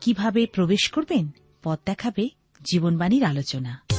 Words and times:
কীভাবে 0.00 0.46
প্রবেশ 0.46 0.88
করবেন? 0.88 1.28
পথ 1.62 1.78
দেখাবে 1.86 2.28
জীবনবাণীর 2.64 3.24
আলোচনা। 3.24 3.89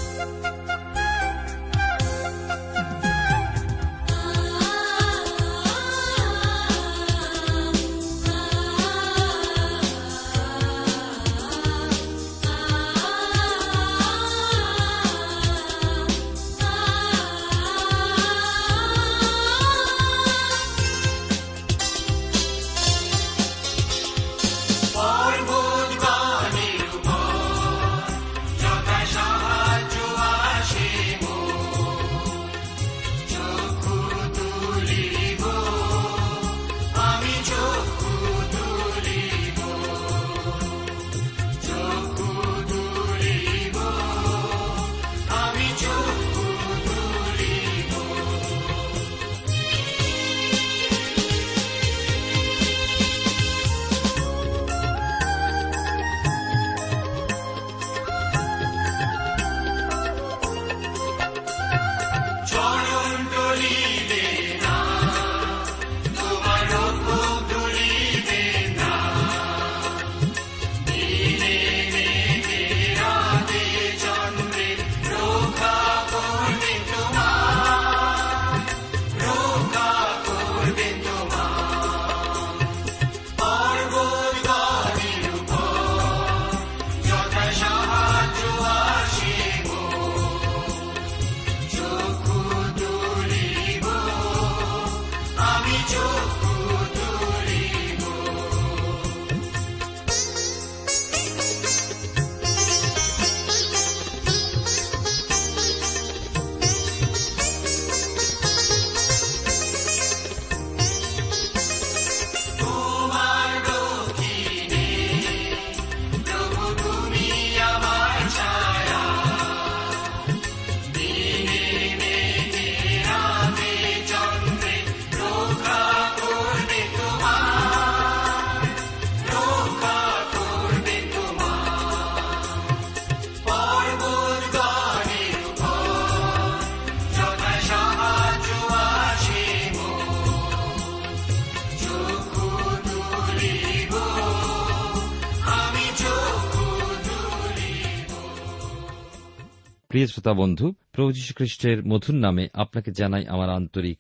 শ্রোতা 150.22 150.42
বন্ধু, 150.42 150.74
প্রভু 150.92 151.12
খ্রিস্টের 151.36 151.86
মধুর 151.86 152.16
নামে 152.16 152.48
আপনাকে 152.54 152.92
জানাই 152.92 153.28
আমার 153.28 153.50
আন্তরিক 153.50 153.98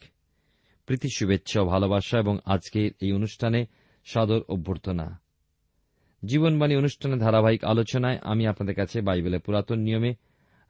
প্রীতি, 0.85 1.07
শুভেচ্ছা 1.17 1.63
ভালোবাসা 1.63 2.19
এবং 2.19 2.37
আজকের 2.45 2.91
এই 3.01 3.11
অনুষ্ঠানে 3.11 3.65
সাদর 4.05 4.41
অভ্যর্থনা। 4.49 5.19
জীবনবাণী 6.25 6.75
অনুষ্ঠানে 6.75 7.17
ধারাবাহিক 7.17 7.63
আলোচনায় 7.63 8.19
আমি 8.21 8.47
আপনাদের 8.47 8.75
কাছে 8.75 9.01
বাইবেলের 9.01 9.39
পুরাতন 9.39 9.79
নিয়মে 9.79 10.15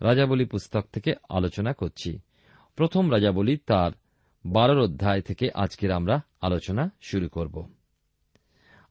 রাজাবলী 0.01 0.45
পুস্তক 0.45 0.85
থেকে 0.93 1.13
আলোচনা 1.29 1.73
করছি। 1.73 2.19
প্রথম 2.75 3.11
রাজাবলী 3.11 3.57
তার 3.57 3.91
বারোর 4.45 4.79
অধ্যায় 4.79 5.21
থেকে 5.21 5.49
আজকের 5.55 5.91
আমরা 5.91 6.21
আলোচনা 6.41 6.89
শুরু 7.01 7.29
করব। 7.29 7.67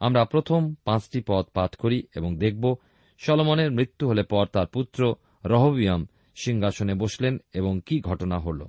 আমরা 0.01 0.25
প্রথম 0.25 0.75
পাঁচটি 0.85 1.21
পদ 1.27 1.45
পাঠ 1.55 1.77
করি 1.77 2.03
এবং 2.17 2.39
দেখব 2.39 2.77
সলমনের 3.19 3.71
মৃত্যু 3.71 4.09
হলে 4.09 4.23
পর 4.23 4.47
তার 4.47 4.67
পুত্র 4.67 5.15
রহবিয়াম 5.45 6.07
সিংহাসনে 6.35 6.95
বসলেন 6.95 7.39
এবং 7.55 7.81
কি 7.87 8.01
ঘটনা 8.01 8.39
হল। 8.39 8.65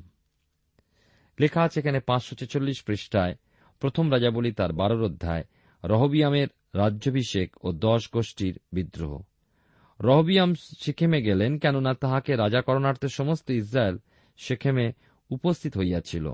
লেখা 1.40 1.62
আছে 1.62 1.80
এখানে 1.80 2.00
পাঁচশো 2.00 2.36
ছেচল্লিশ 2.36 2.84
পৃষ্ঠায়, 2.84 3.36
প্রথম 3.80 4.12
রাজাবলী 4.12 4.52
তার 4.52 4.74
বারোর 4.74 5.04
অধ্যায়, 5.04 5.44
রহবিয়ামের 5.84 6.48
রাজ্যাভিষেক 6.76 7.66
ও 7.66 7.72
দশ 7.72 8.10
গোষ্ঠীর 8.12 8.60
বিদ্রোহ। 8.74 9.22
রহবিয়াম 10.02 10.56
সিকেমে 10.56 11.22
গেলেন 11.22 11.58
কেননা 11.58 11.94
তাহাকে 11.94 12.36
রাজা 12.36 12.62
করণার্থে 12.62 13.08
সমস্ত 13.08 13.50
ইসরায়েল 13.50 13.98
সেখেমে 14.38 14.92
উপস্থিত 15.30 15.78
হইয়াছিল। 15.78 16.34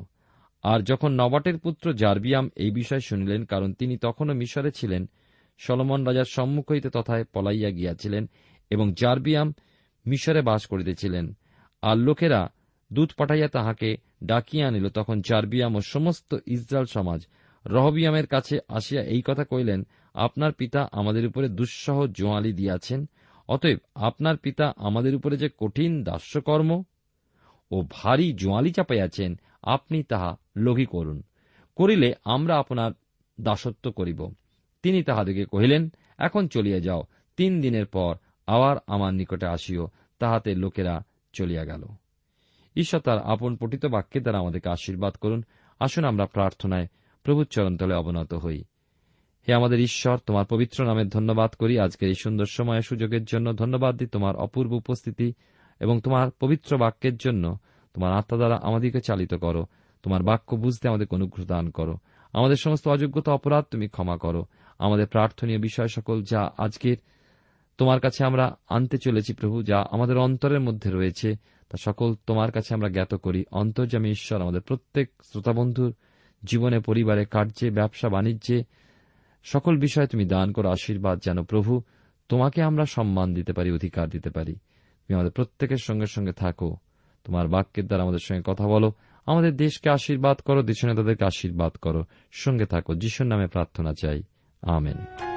আর 0.63 0.81
যখন 0.81 1.11
নবাটের 1.11 1.57
পুত্র 1.57 1.93
জার্বিয়াম 1.93 2.49
এই 2.55 2.71
বিষয় 2.71 2.99
শুনিলেন, 2.99 3.45
কারণ 3.45 3.73
তিনি 3.73 3.97
তখনও 3.97 4.33
মিশরে 4.33 4.71
ছিলেন, 4.71 5.09
সলমন 5.57 6.03
রাজার 6.03 6.25
সম্মুখ 6.29 6.71
হইতে 6.71 6.89
তথায় 6.89 7.25
পলাইয়া 7.33 7.69
গিয়াছিলেন 7.69 8.29
এবং 8.69 8.93
জার্বিয়াম 8.93 9.53
মিশরে 10.07 10.41
বাস 10.41 10.65
করিতেছিলেন। 10.65 11.33
আর 11.81 11.97
লোকেরা 11.97 12.49
দূত 12.93 13.11
পাঠাইয়া 13.17 13.47
তাহাকে 13.47 13.97
ডাকিয়া 14.23 14.67
আনিল। 14.67 14.89
তখন 14.89 15.21
জার্বিয়াম 15.21 15.75
ও 15.75 15.81
সমস্ত 15.81 16.35
ইসরায়েল 16.45 16.85
সমাজ 16.85 17.27
রহবিয়ামের 17.65 18.27
কাছে 18.27 18.59
আসিয়া 18.67 19.01
এই 19.03 19.21
কথা 19.21 19.43
কইলেন 19.43 19.87
আপনার 20.13 20.51
পিতা 20.51 20.87
আমাদের 20.91 21.25
উপরে 21.25 21.49
দুঃসহ 21.49 22.07
জোয়ালি 22.07 22.53
দিয়াছেন, 22.53 23.05
অতএব 23.47 23.77
আপনার 23.95 24.37
পিতা 24.37 24.73
আমাদের 24.77 25.15
উপরে 25.15 25.37
যে 25.37 25.49
কঠিন 25.57 26.03
দাস্যকর্ম 26.03 26.83
ও 27.71 27.83
ভারী 27.91 28.33
জোয়ালি 28.33 28.71
চাপাইয়াছেন, 28.71 29.39
আপনি 29.61 30.03
তাহা 30.03 30.37
লঘি 30.57 30.85
করুন। 30.85 31.23
করিলে 31.75 32.13
আমরা 32.25 32.57
আপনার 32.57 32.91
দাসত্ব 33.41 33.91
করিব। 33.91 34.33
তিনি 34.83 35.03
তাহাদেরকে 35.03 35.45
কহিলেন, 35.45 35.89
এখন 36.17 36.47
চলিয়া 36.47 36.79
যাও, 36.79 37.03
তিন 37.37 37.61
দিনের 37.61 37.85
পর 37.85 38.15
আবার 38.47 38.77
আমার 38.87 39.13
নিকটে 39.13 39.47
আসিও, 39.47 39.87
তাহাতে 40.19 40.55
লোকেরা 40.55 41.03
চলিয়া 41.33 41.65
গেল। 41.65 41.85
ঈশ্বর 42.75 43.01
তার 43.01 43.23
আপন 43.23 43.55
পঠিত 43.55 43.85
বাক্যে 43.85 44.19
দ্বারা 44.19 44.39
আমাদেরকে 44.39 44.69
আশীর্বাদ 44.69 45.13
করুন। 45.13 45.43
আসুন 45.79 46.03
আমরা 46.03 46.25
প্রার্থনায় 46.25 46.87
প্রভুর 47.23 47.45
চরণতলে 47.45 47.95
অবনত 47.95 48.33
হই। 48.33 48.63
হে 49.47 49.53
আমাদের 49.53 49.79
ঈশ্বর, 49.79 50.17
তোমার 50.17 50.45
পবিত্র 50.45 50.85
নামের 50.85 51.09
ধন্যবাদ 51.09 51.51
করি। 51.51 51.79
আজকের 51.79 52.07
এই 52.07 52.15
সুন্দর 52.23 52.45
সময় 52.45 52.81
সুযোগের 52.81 53.25
জন্য 53.25 53.55
ধন্যবাদ 53.55 53.97
দিই 53.97 54.07
তোমার 54.07 54.35
অপূর্ব 54.35 54.71
উপস্থিতি 54.71 55.33
এবং 55.79 56.01
তোমার 56.01 56.31
পবিত্র 56.39 56.77
বাক্যের 56.77 57.17
জন্য 57.17 57.57
তোমার 57.93 58.13
আত্মা 58.13 58.37
দ্বারা 58.37 58.59
আমাদেরকে 58.63 59.01
চালিত 59.01 59.33
করো। 59.33 59.65
তোমার 60.03 60.23
বাক্য 60.23 60.55
বুঝতে 60.55 60.89
আমাদের 60.89 61.07
অনুগ্রহ 61.11 61.45
দান 61.45 61.69
করো। 61.69 61.97
আমাদের 62.33 62.55
সমস্ত 62.55 62.87
অযোগ্যতা 62.87 63.33
অপরাধ 63.33 63.65
তুমি 63.71 63.87
ক্ষমা 63.87 64.17
করো। 64.17 64.45
আমাদের 64.79 65.07
প্রার্থনীয় 65.07 65.59
বিষয় 65.59 65.87
সকল 65.87 66.23
যা 66.23 66.51
আজকের 66.57 66.97
তোমার 67.77 67.99
কাছে 67.99 68.25
আমরা 68.25 68.57
আনতে 68.69 68.97
চলেছি 68.97 69.33
প্রভু, 69.33 69.63
যা 69.63 69.85
আমাদের 69.91 70.17
অন্তরের 70.17 70.59
মধ্যে 70.59 70.91
রয়েছে। 70.91 71.35
তা 71.69 71.77
সকল 71.79 72.15
তোমার 72.27 72.51
কাছে 72.51 72.73
আমরা 72.73 72.89
জ্ঞাত 72.89 73.15
করি। 73.15 73.45
অন্তর্জামী 73.51 74.09
ঈশ্বর, 74.09 74.41
আমাদের 74.41 74.61
প্রত্যেক 74.61 75.09
শ্রোতাবন্ধুর 75.23 75.93
জীবনে, 76.43 76.79
পরিবারে, 76.79 77.25
কার্যে, 77.25 77.69
ব্যবসা, 77.69 78.09
বাণিজ্যে, 78.09 78.63
সকল 79.43 79.77
বিষয়ে 79.77 80.07
তুমি 80.07 80.25
দান 80.25 80.51
করো, 80.51 80.69
আশীর্বাদ 80.69 81.19
যেন 81.19 81.43
প্রভু। 81.43 81.81
তোমাকে 82.29 82.63
আমরা 82.63 82.85
সম্মান 82.85 83.33
দিতে 83.33 83.53
পারি, 83.53 83.71
অধিকার 83.71 84.09
দিতে 84.09 84.29
পারি। 84.29 84.53
তুমি 84.53 85.13
আমাদের 85.13 85.31
প্রত্যেকের 85.31 85.77
সঙ্গে 85.77 86.05
সঙ্গে 86.05 86.31
থাকো। 86.31 86.77
তোমার 87.23 87.47
বাক্যের 87.47 87.87
দ্বারা 87.87 88.03
আমাদের 88.03 88.19
সঙ্গে 88.19 88.41
কথা 88.45 88.67
বলো। 88.67 88.91
আমাদের 89.25 89.55
দেশকে 89.55 89.89
আশীর্বাদ 89.89 90.37
করো 90.37 90.63
দেশ 90.63 90.85
নেতাদেরকে 90.85 91.25
আশীর্বাদ 91.25 91.71
করো। 91.71 92.03
সঙ্গে 92.31 92.65
থাকো। 92.65 92.95
যিশুর 92.95 93.27
নামে 93.27 93.47
প্রার্থনা 93.47 93.93
চাই। 94.01 94.23
আমেন। 94.61 95.36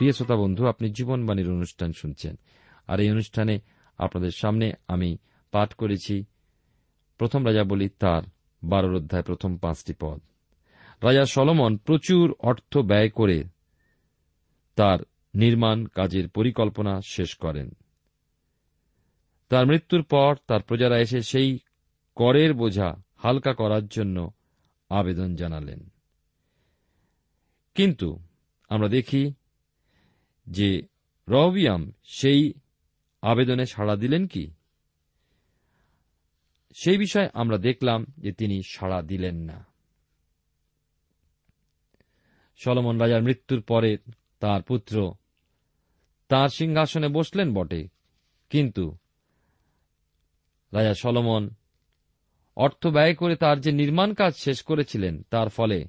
প্রিয় 0.00 0.12
শ্রোতা 0.12 0.36
বন্ধু, 0.36 0.66
আপনি 0.66 0.90
জীবনবাণীর 0.90 1.50
অনুষ্ঠান 1.50 1.92
শুনছেন। 1.92 2.38
আর 2.86 3.00
এই 3.00 3.10
অনুষ্ঠানে 3.10 3.60
আপনাদের 3.98 4.30
সামনে 4.30 4.72
আমি 4.88 5.16
পাঠ 5.50 5.74
করেছি 5.74 6.24
প্রথম 7.18 7.46
রাজা 7.46 7.64
বলি 7.64 7.88
তার, 7.88 8.22
বারোর 8.62 8.94
অধ্যায় 8.94 9.22
প্রথম 9.22 9.56
পাঁচটি 9.56 9.94
পদ। 10.00 10.20
রাজা 11.02 11.24
সলমন 11.24 11.76
প্রচুর 11.76 12.34
অর্থ 12.38 12.78
ব্যয় 12.78 13.08
করে 13.08 13.44
তার 14.76 14.98
নির্মাণ 15.34 15.86
কাজের 15.86 16.28
পরিকল্পনা 16.28 17.00
শেষ 17.00 17.36
করেন। 17.36 17.70
তার 19.48 19.66
মৃত্যুর 19.66 20.02
পর 20.02 20.36
তার 20.46 20.62
প্রজারা 20.62 20.98
এসে 20.98 21.22
সেই 21.22 21.58
করের 22.14 22.54
বোঝা 22.54 23.02
হালকা 23.16 23.54
করার 23.54 23.86
জন্য 23.86 24.30
আবেদন 24.88 25.36
জানালেন। 25.36 25.92
কিন্তু 27.74 28.18
আমরা 28.68 28.88
দেখি 28.88 29.32
যে 30.50 30.86
রবিয়াম 31.28 31.92
সেই 32.04 32.52
আবেদনে 33.22 33.66
সাড়া 33.66 33.96
দিলেন 33.96 34.26
কি? 34.26 34.50
সেই 36.74 36.98
বিষয়ে 36.98 37.28
আমরা 37.34 37.58
দেখলাম 37.58 38.06
যে 38.18 38.32
তিনি 38.32 38.62
সাড়া 38.62 39.02
দিলেন 39.02 39.36
না। 39.36 39.66
সলমন 42.56 42.98
রাজার 42.98 43.22
মৃত্যুর 43.22 43.62
পরে 43.62 43.96
তার 44.40 44.62
পুত্র 44.62 45.14
তার 46.28 46.48
সিংহাসনে 46.48 47.08
বসলেন 47.08 47.54
বটে, 47.54 47.88
কিন্তু 48.50 48.96
রাজা 50.72 50.94
সলমন 50.94 51.50
অর্থ 52.56 52.86
ব্যয় 52.86 53.14
করে 53.14 53.36
তার 53.36 53.60
যে 53.60 53.72
নির্মাণ 53.72 54.14
কাজ 54.14 54.32
শেষ 54.36 54.62
করেছিলেন, 54.62 55.22
তার 55.30 55.48
ফলে 55.48 55.84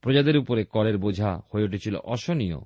প্রজাদের 0.00 0.36
উপরে 0.38 0.64
করের 0.64 0.98
বোঝা 0.98 1.30
হয়ে 1.52 1.64
উঠেছিল 1.64 1.96
অসহনীয়। 1.96 2.58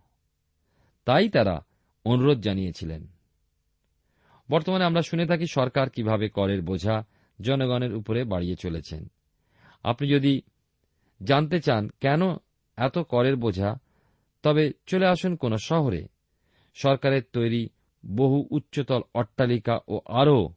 তাই 1.09 1.29
তারা 1.29 1.65
অনুরোধ 2.05 2.41
জানিয়েছিলেন। 2.41 3.07
বর্তমানে 4.51 4.85
আমরা 4.85 5.03
শুনে 5.03 5.27
থাকি 5.27 5.47
সরকার 5.47 5.91
কীভাবে 5.91 6.29
করের 6.29 6.63
বোঝা 6.63 7.07
জনগণের 7.41 7.95
উপরে 7.95 8.25
বাড়িয়ে 8.25 8.57
চলেছেন। 8.57 9.11
আপনি 9.83 10.09
যদি 10.09 10.43
জানতে 11.23 11.61
চান 11.61 11.89
কেন 12.01 12.21
এত 12.77 12.99
করের 12.99 13.37
বোঝা, 13.37 13.79
তবে 14.43 14.73
চলে 14.87 15.07
আসুন 15.07 15.37
কোন 15.37 15.57
শহরে। 15.57 16.09
সরকারের 16.75 17.23
তৈরি 17.33 17.69
বহু 18.07 18.47
উচ্চতল 18.51 19.03
অট্টালিকা 19.15 19.81
ও 19.89 20.01
আরও 20.07 20.53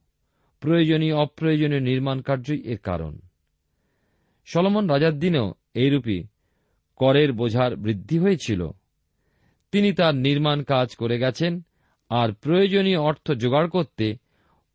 প্রয়োজনীয় 0.59 1.15
অপ্রয়োজনীয় 1.15 1.79
নির্মাণ 1.79 2.21
কার্যই 2.21 2.61
এর 2.61 2.77
কারণ। 2.77 3.19
সলমন 4.45 4.89
রাজার 4.89 5.19
দিনেও 5.19 5.53
এইরূপী 5.73 6.23
করের 6.95 7.33
বোঝার 7.33 7.75
বৃদ্ধি 7.75 8.19
হয়েছিল। 8.19 8.71
তিনি 9.71 9.93
তার 9.93 10.15
নির্মাণ 10.15 10.63
কাজ 10.63 10.95
করে 10.95 11.19
গেছেন 11.19 11.61
আর 12.09 12.33
প্রয়োজনীয় 12.33 12.99
অর্থ 12.99 13.31
জোগাড় 13.31 13.69
করতে 13.69 14.17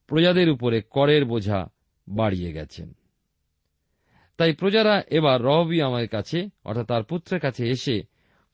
প্রজাদের 0.06 0.50
উপরে 0.50 0.82
করের 0.82 1.25
বোঝা 1.25 1.69
বাড়িয়ে 2.08 2.52
গেছেন। 2.52 2.94
তাই 4.37 4.52
প্রজারা 4.52 5.02
এবার 5.10 5.43
রহবি 5.43 5.82
আমার 5.82 6.08
কাছে, 6.08 6.48
অর্থাৎ 6.64 6.87
তার 6.87 7.02
পুত্রের 7.02 7.40
কাছে 7.40 7.70
এসে 7.70 8.02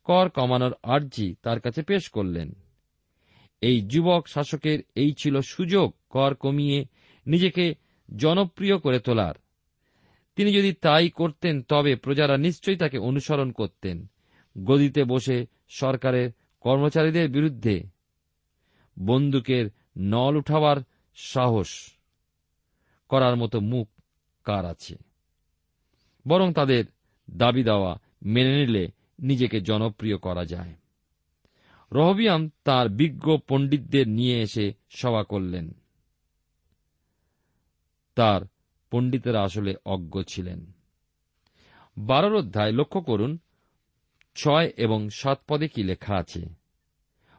কর 0.04 0.28
কমানোর 0.28 0.74
আর্জি 0.82 1.34
তার 1.42 1.60
কাছে 1.60 1.82
পেশ 1.82 2.08
করলেন। 2.08 2.52
এই 3.60 3.80
যুবক 3.80 4.28
শাসকের 4.28 4.78
এই 4.94 5.14
ছিল 5.18 5.40
সুযোগ 5.40 5.94
কর 6.10 6.34
কমিয়ে 6.34 6.86
নিজেকে 7.26 7.74
জনপ্রিয় 8.16 8.78
করে 8.78 8.98
তোলার। 8.98 9.34
তিনি 10.36 10.52
যদি 10.52 10.72
তাই 10.72 11.10
করতেন, 11.10 11.62
তবে 11.62 11.96
প্রজারা 11.96 12.36
নিশ্চয়ই 12.36 12.76
তাকে 12.76 12.98
অনুসরণ 12.98 13.52
করতেন। 13.52 14.06
গদিতে 14.64 15.04
বসে 15.04 15.46
সরকারের 15.68 16.30
কর্মচারীদের 16.60 17.28
বিরুদ্ধে 17.28 17.84
বন্দুকের 18.98 19.70
নল 19.96 20.36
উঠাবার 20.36 20.76
সাহস 21.14 21.92
করার 23.08 23.36
মতো 23.36 23.60
মুখ 23.60 23.88
কার 24.44 24.64
আছে? 24.64 24.96
বরং 26.28 26.52
তাদের 26.52 26.84
দাবি 27.30 27.64
দেওয়া 27.64 27.98
মেনে 28.22 28.56
নিলে 28.56 28.88
নিজেকে 29.18 29.60
জনপ্রিয় 29.60 30.18
করা 30.18 30.44
যায়। 30.44 30.74
রহবিয়াম 31.92 32.50
তার 32.64 32.88
বিজ্ঞ 32.88 33.36
পণ্ডিতদের 33.48 34.08
নিয়ে 34.08 34.40
এসে 34.40 34.72
সভা 34.90 35.24
করলেন। 35.24 35.72
তার 38.14 38.42
পণ্ডিতেরা 38.90 39.42
আসলে 39.42 39.74
অজ্ঞ 39.84 40.22
ছিলেন। 40.22 40.72
বারোর 41.98 42.36
অধ্যায় 42.36 42.72
লক্ষ্য 42.72 43.00
করুন 43.00 43.38
ছয় 44.34 44.72
এবং 44.76 45.08
সাত 45.08 45.40
পদে 45.48 45.68
কি 45.68 45.82
লেখা 45.82 46.16
আছে? 46.16 46.42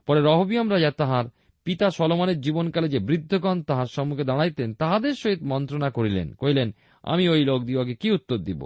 পরে 0.07 0.21
রহবিয়াম 0.21 0.71
রাজা 0.71 0.91
তাহার 0.91 1.25
পিতা 1.63 1.89
সলমনের 1.89 2.41
জীবনকালে 2.41 2.89
যে 2.89 2.99
বৃদ্ধগণ 2.99 3.61
তাহার 3.63 3.85
সম্মুখে 3.85 4.23
দাঁড়াইতেন, 4.23 4.73
তাহাদের 4.73 5.13
সহিত 5.13 5.39
মন্ত্রণা 5.43 5.89
করিলেন, 5.89 6.33
কহিলেন, 6.33 6.75
আমি 7.03 7.29
ওই 7.29 7.45
লোক 7.45 7.63
দিওকে 7.63 7.95
কি 7.95 8.11
উত্তর 8.11 8.37
দিব? 8.37 8.65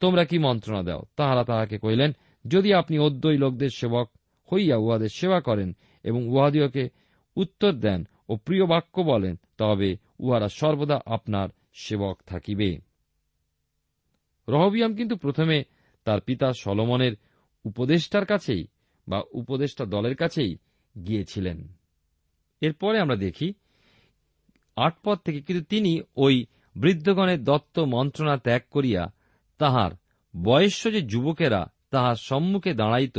তোমরা 0.00 0.24
কি 0.24 0.38
মন্ত্রণা 0.38 0.82
দাও? 0.82 1.02
তাহারা 1.16 1.44
তাহাকে 1.44 1.78
কহিলেন, 1.78 2.12
যদি 2.46 2.74
আপনি 2.74 2.98
অদ্বৈ 2.98 3.38
লোকদের 3.38 3.68
সেবক 3.68 4.10
হইয়া 4.52 4.76
উহাদের 4.76 5.08
সেবা 5.08 5.40
করেন 5.40 5.76
এবং 6.04 6.28
উহাদিওকে 6.28 6.88
উত্তর 7.36 7.72
দেন 7.72 8.08
ও 8.28 8.36
প্রিয় 8.36 8.66
বাক্য 8.66 9.00
বলেন, 9.00 9.36
তবে 9.58 9.96
উহারা 10.18 10.48
সর্বদা 10.48 11.00
আপনার 11.06 11.48
সেবক 11.74 12.22
থাকিবে। 12.26 12.78
রহবিয়াম 14.48 14.96
কিন্তু 14.96 15.16
প্রথমে 15.16 15.64
তার 16.04 16.20
পিতা 16.20 16.52
সলমনের 16.52 17.12
উপদেষ্টার 17.64 18.24
কাছেই 18.24 18.66
বা 19.08 19.22
উপদেষ্টা 19.32 19.84
দলের 19.84 20.16
কাছেই 20.16 20.58
গিয়েছিলেন। 21.06 21.72
এরপরে 22.60 23.00
আমরা 23.00 23.16
দেখি, 23.16 23.54
আট 24.76 24.94
পদ 25.04 25.18
থেকে 25.18 25.40
কিন্তু 25.40 25.64
তিনি 25.64 26.00
ওই 26.16 26.46
বৃদ্ধগণের 26.76 27.44
দত্ত 27.44 27.78
মন্ত্রণা 27.78 28.36
ত্যাগ 28.36 28.62
করিয়া 28.70 29.12
তাহার 29.58 29.90
বয়স্য 30.42 30.92
যে 30.92 31.02
যুবকেরা 31.02 31.72
তাহার 31.90 32.16
সম্মুখে 32.16 32.74
দাঁড়াইত, 32.74 33.18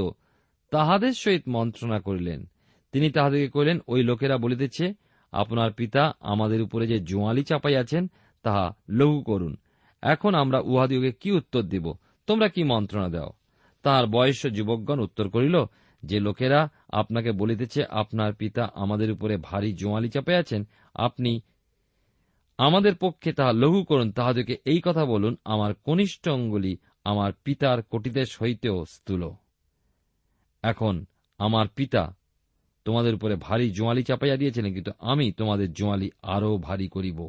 তাহাদের 0.71 1.13
সহিত 1.13 1.43
মন্ত্রণা 1.47 1.99
করিলেন। 1.99 2.45
তিনি 2.91 3.11
তাহাদেরকে 3.11 3.49
কহিলেন, 3.49 3.79
ওই 3.87 4.03
লোকেরা 4.03 4.37
বলিতেছে, 4.37 4.93
আপনার 5.31 5.73
পিতা 5.73 6.13
আমাদের 6.19 6.61
উপরে 6.61 6.87
যে 6.87 6.99
জোয়ালি 6.99 7.43
চাপাইয়াছেন, 7.43 8.11
তাহা 8.43 8.71
লঘু 8.89 9.21
করুন। 9.21 9.57
এখন 10.01 10.35
আমরা 10.35 10.59
উহাদিওকে 10.59 11.11
কি 11.11 11.31
উত্তর 11.31 11.61
দিব? 11.61 11.93
তোমরা 12.27 12.49
কি 12.49 12.63
মন্ত্রণা 12.63 13.09
দাও? 13.09 13.33
তাহার 13.85 14.05
বয়স্য 14.15 14.43
যুবকগণ 14.57 14.99
উত্তর 15.07 15.25
করিল, 15.35 15.55
যে 16.03 16.17
লোকেরা 16.27 16.59
আপনাকে 17.01 17.31
বলিতেছে, 17.41 17.81
আপনার 18.01 18.31
পিতা 18.41 18.63
আমাদের 18.83 19.09
উপরে 19.15 19.35
ভারী 19.49 19.69
জোয়ালি 19.81 20.09
চাপাইয়াছেন 20.15 20.61
আপনি 21.07 21.31
আমাদের 22.59 22.93
পক্ষে 23.03 23.29
তাহা 23.37 23.53
লঘু 23.63 23.79
করুন, 23.89 24.07
তাহাদেরকে 24.17 24.55
এই 24.71 24.79
কথা 24.87 25.03
বলুন, 25.13 25.33
আমার 25.53 25.71
কনিষ্ঠ 25.87 26.23
অঙ্গুলি 26.37 26.73
আমার 27.11 27.31
পিতার 27.45 27.77
কটিদের 27.91 28.27
সহিতেও 28.35 28.77
স্থূল। 28.95 29.23
এখন 30.63 30.95
আমার 31.39 31.67
পিতা 31.77 32.03
তোমাদের 32.85 33.13
উপরে 33.17 33.35
ভারী 33.47 33.67
জোয়ালি 33.77 34.03
চাপাইয়া 34.09 34.37
দিয়েছিলেন 34.41 34.71
কিন্তু 34.73 34.91
আমি 35.11 35.25
তোমাদের 35.39 35.69
জোয়ালি 35.79 36.07
আরও 36.35 36.51
ভারী 36.67 36.87
করিব। 36.95 37.19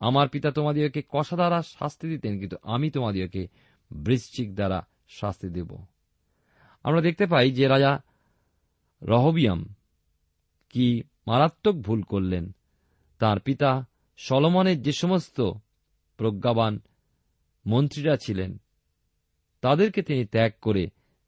আমার 0.00 0.26
পিতা 0.28 0.48
তোমাদিওকে 0.50 1.00
কষা 1.14 1.36
দ্বারা 1.40 1.58
শাস্তি 1.76 2.06
দিতেন, 2.12 2.32
কিন্তু 2.40 2.56
আমি 2.74 2.88
তোমাদিওকে 2.96 3.42
বৃশ্চিক 3.90 4.48
দ্বারা 4.58 4.78
শাস্তি 5.08 5.48
দেব। 5.48 5.70
আমরা 6.82 7.00
দেখতে 7.00 7.26
পাই 7.26 7.50
যে 7.50 7.68
রাজা 7.68 8.02
রহবিয়াম 9.02 9.74
কি 10.70 11.02
মারাত্মক 11.26 11.74
ভুল 11.74 12.02
করলেন। 12.02 12.52
তার 13.18 13.40
পিতা 13.40 13.84
সলমনের 14.16 14.82
যে 14.82 14.92
সমস্ত 14.92 15.52
প্রজ্ঞাবান 16.16 16.80
মন্ত্রীরা 17.66 18.16
ছিলেন, 18.16 18.58
তাদেরকে 19.60 20.02
তিনি 20.02 20.24
ত্যাগ 20.24 20.52
করে 20.62 20.86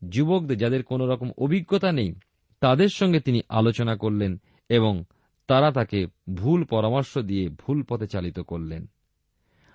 যুবকদের, 0.09 0.59
যাদের 0.59 0.83
কোন 0.85 1.01
রকম 1.03 1.31
অভিজ্ঞতা 1.39 1.93
নেই, 1.93 2.15
তাদের 2.61 2.89
সঙ্গে 2.89 3.21
তিনি 3.21 3.41
আলোচনা 3.49 3.97
করলেন 3.97 4.41
এবং 4.69 5.05
তারা 5.47 5.71
তাকে 5.71 6.07
ভুল 6.35 6.65
পরামর্শ 6.65 7.19
দিয়ে 7.19 7.49
ভুল 7.49 7.83
পথে 7.83 8.07
চালিত 8.07 8.41
করলেন। 8.41 8.87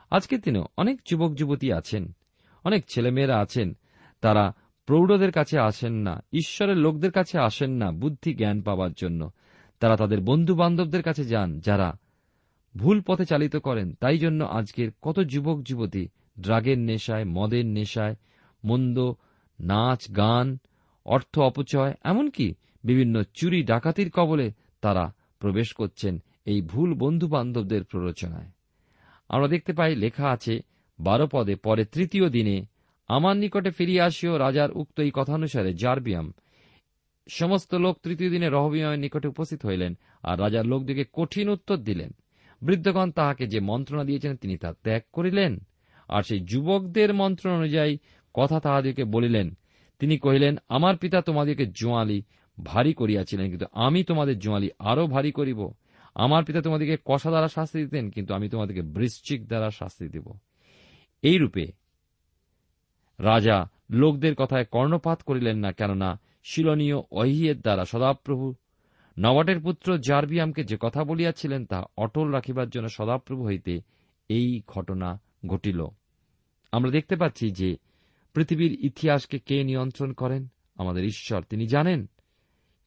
আজকে 0.10 0.38
দিনেও 0.38 0.66
অনেক 0.78 1.00
যুবক 1.06 1.34
যুবতী 1.34 1.72
আছেন, 1.72 2.16
অনেক 2.64 2.86
ছেলেমেয়েরা 2.94 3.40
আছেন 3.40 3.78
তারা 4.22 4.54
প্রৌঢ়দের 4.86 5.32
কাছে 5.32 5.60
আসেন 5.60 5.94
না, 5.94 6.24
ঈশ্বরের 6.34 6.78
লোকদের 6.78 7.12
কাছে 7.12 7.40
আসেন 7.40 7.72
না 7.72 7.92
বুদ্ধি 7.92 8.34
জ্ঞান 8.34 8.62
পাওয়ার 8.62 8.94
জন্য। 8.94 9.30
তারা 9.80 9.96
তাদের 9.96 10.22
বন্ধু 10.22 10.56
বান্ধবদের 10.56 11.04
কাছে 11.04 11.24
যান, 11.24 11.60
যারা 11.60 11.98
ভুল 12.78 13.02
পথে 13.02 13.26
চালিত 13.26 13.56
করেন। 13.56 13.94
তাই 13.94 14.18
জন্য 14.18 14.44
আজকের 14.44 14.90
কত 15.02 15.20
যুবক 15.20 15.62
যুবতী 15.62 16.08
ড্রাগের 16.40 16.80
নেশায়, 16.80 17.26
মদের 17.26 17.66
নেশায়, 17.66 18.16
মন্দ, 18.66 19.14
নাচ, 19.62 20.16
গান, 20.18 20.58
অর্থ 21.06 21.40
অপচয়, 21.40 21.94
এমনকি 22.04 22.54
বিভিন্ন 22.84 23.24
চুরি, 23.34 23.64
ডাকাতির 23.64 24.10
কবলে 24.10 24.52
তারা 24.82 25.14
প্রবেশ 25.40 25.74
করছেন 25.74 26.24
এই 26.46 26.62
ভুল 26.62 26.94
বন্ধু 26.94 27.28
বান্ধবদের 27.28 27.84
প্ররোচনায়। 27.84 28.50
আমরা 29.30 29.48
দেখতে 29.48 29.74
পাই 29.74 29.96
লেখা 29.96 30.30
আছে, 30.30 30.60
বারো 31.00 31.28
পদে 31.32 31.56
পরে 31.56 31.86
তৃতীয় 31.86 32.30
দিনে 32.30 32.66
আমার 33.16 33.36
নিকটে 33.44 33.72
ফিরিয়ে 33.78 34.06
আসিও, 34.08 34.34
রাজার 34.38 34.72
উক্ত 34.82 34.98
এই 35.06 35.12
কথানুসারে 35.20 35.72
জার্বিয়াম 35.82 36.28
সমস্ত 37.28 37.72
লোক 37.86 37.96
তৃতীয় 38.06 38.30
দিনে 38.34 38.48
রহবিয়ামের 38.50 39.02
নিকটে 39.04 39.28
উপস্থিত 39.34 39.62
হইলেন 39.66 39.92
আর 40.30 40.36
রাজার 40.44 40.66
লোকদিকে 40.72 41.04
কঠিন 41.18 41.48
উত্তর 41.56 41.78
দিলেন। 41.88 42.12
বৃদ্ধগণ 42.62 43.08
তাহাকে 43.12 43.44
যে 43.54 43.60
মন্ত্রণা 43.70 44.04
দিয়েছেন 44.10 44.34
তিনি 44.42 44.56
তা 44.58 44.70
ত্যাগ 44.84 45.04
করিলেন 45.14 45.54
আর 46.10 46.22
সেই 46.24 46.42
যুবকদের 46.52 47.10
মন্ত্রণ 47.22 47.52
অনুযায়ী 47.60 47.94
কথা 48.36 48.58
তাহাদিকে 48.66 49.04
বলিলেন। 49.16 49.48
তিনি 50.02 50.16
কহিলেন, 50.18 50.54
আমার 50.78 50.96
পিতা 51.02 51.20
তোমাদিকে 51.22 51.66
জোয়ালি 51.80 52.20
ভারী 52.58 52.94
করিয়াছিলেন, 52.94 53.46
কিন্তু 53.52 53.68
আমি 53.86 54.00
তোমাদের 54.04 54.36
জোয়ালি 54.40 54.70
আরও 54.92 55.04
ভারী 55.08 55.32
করিব। 55.32 55.60
আমার 56.16 56.42
পিতা 56.48 56.60
তোমাদেরকে 56.62 56.96
কষা 57.10 57.30
দ্বারা 57.34 57.50
শাস্তি 57.56 57.78
দিতেন, 57.84 58.06
কিন্তু 58.16 58.32
আমি 58.38 58.48
তোমাদেরকে 58.50 58.84
বৃশ্চিক 58.96 59.40
দ্বারা 59.48 59.70
শাস্তি 59.80 60.06
দেব। 60.16 60.28
এইরূপে 61.24 61.66
রাজা 63.22 63.70
লোকদের 63.90 64.36
কথায় 64.36 64.66
কর্ণপাত 64.66 65.22
করিলেন 65.22 65.58
না, 65.58 65.72
কেননা 65.72 66.20
শিলনীয় 66.44 66.96
অহিয়ের 67.12 67.62
দ্বারা 67.62 67.86
সদাপ্রভু 67.86 68.54
নবাটের 69.20 69.60
পুত্র 69.60 69.98
জার্বিয়ামকে 69.98 70.64
যে 70.64 70.78
কথা 70.80 71.04
বলিয়াছিলেন, 71.04 71.66
তা 71.66 71.84
অটল 71.98 72.30
রাখিবার 72.30 72.70
জন্য 72.70 72.88
সদাপ্রভু 72.90 73.46
হইতে 73.46 73.82
এই 74.30 74.62
ঘটনা 74.68 75.22
ঘটিল। 75.48 75.86
আমরা 76.72 76.92
দেখতে 76.92 77.16
পাচ্ছি 77.16 77.52
যে 77.52 77.78
পৃথিবীর 78.34 78.72
ইতিহাসকে 78.72 79.40
কে 79.40 79.64
নিয়ন্ত্রণ 79.64 80.14
করেন, 80.14 80.48
আমাদের 80.76 81.04
ঈশ্বর। 81.04 81.42
তিনি 81.42 81.68
জানেন 81.68 82.10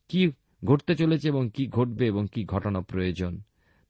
কি 0.09 0.33
ঘটতে 0.65 0.95
চলেছে 0.95 1.29
এবং 1.29 1.51
কি 1.55 1.67
ঘটবে 1.67 2.07
এবং 2.07 2.27
কি 2.33 2.45
ঘটানো 2.45 2.83
প্রয়োজন। 2.83 3.43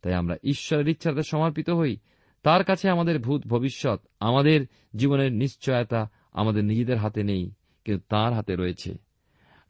তাই 0.02 0.14
আমরা 0.14 0.36
ঈশ্বরের 0.44 0.88
ইচ্ছাতে 0.88 1.22
সমর্পিত 1.22 1.70
হই। 1.70 1.96
তার 2.42 2.64
কাছে 2.64 2.90
আমাদের 2.90 3.18
ভূত 3.18 3.46
ভবিষ্যৎ, 3.46 4.00
আমাদের 4.20 4.66
জীবনের 4.96 5.32
নিশ্চয়তা 5.32 6.10
আমাদের 6.34 6.64
নিজেদের 6.64 6.98
হাতে 6.98 7.22
নেই, 7.22 7.44
কিন্তু 7.84 8.02
তার 8.08 8.30
হাতে 8.32 8.52
রয়েছে। 8.56 8.90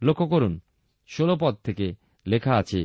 লক্ষ্য 0.02 0.26
করুন, 0.26 0.54
ষোলো 1.08 1.34
পদ 1.40 1.54
থেকে 1.64 1.86
লেখা 2.26 2.52
আছে, 2.56 2.80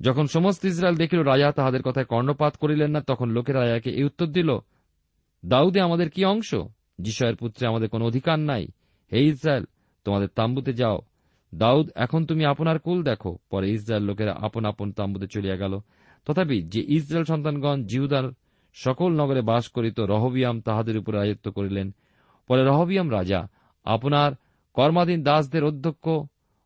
যখন 0.00 0.26
সমস্ত 0.26 0.60
ইসরায়েল 0.64 0.96
দেখিল 0.96 1.20
রাজা 1.22 1.48
তাহাদের 1.52 1.82
কথায় 1.82 2.04
কর্ণপাত 2.04 2.52
করিলেন 2.56 2.90
না, 2.90 3.00
তখন 3.00 3.28
লোকের 3.30 3.56
রাজাকে 3.56 3.90
এই 3.90 4.04
উত্তর 4.04 4.26
দিল, 4.26 4.50
দাউদে 5.42 5.80
আমাদের 5.80 6.08
কি 6.10 6.22
অংশ? 6.24 6.50
যিশয়ের 6.98 7.36
পুত্রে 7.36 7.64
আমাদের 7.66 7.88
কোনো 7.88 8.04
অধিকার 8.06 8.38
নাই। 8.50 8.64
হে 9.12 9.18
ইসরায়েল, 9.24 9.64
তোমাদের 10.06 10.28
তাম্বুতে 10.28 10.72
যাও। 10.72 10.98
দাউদ, 11.52 11.86
এখন 11.94 12.20
তুমি 12.26 12.42
আপনার 12.44 12.76
কুল 12.78 12.98
দেখো। 13.02 13.32
পরে 13.50 13.66
ইসরায়েল 13.70 14.04
লোকেরা 14.04 14.32
আপন 14.40 14.62
আপন 14.64 14.88
তাম্বুতে 14.92 15.26
চলিয়া 15.26 15.56
গেল। 15.56 15.74
তথাপি 16.26 16.58
যে 16.62 16.80
ইসরায়েল 16.88 17.24
সন্তানগণ 17.24 17.78
জিহুদার 17.84 18.26
সকল 18.76 19.10
নগরে 19.20 19.42
বাস 19.42 19.64
করিত 19.68 19.98
রহবিয়াম 20.12 20.56
তাহাদের 20.60 20.96
উপর 20.98 21.12
রাজত্ব 21.14 21.46
করিলেন 21.52 21.88
পরে 22.52 22.64
রহবিয়াম 22.64 23.12
রাজা, 23.12 23.48
আপনার 23.84 24.32
কর্মাধীন 24.74 25.22
দাসদের 25.22 25.64
অধ্যক্ষ 25.64 26.08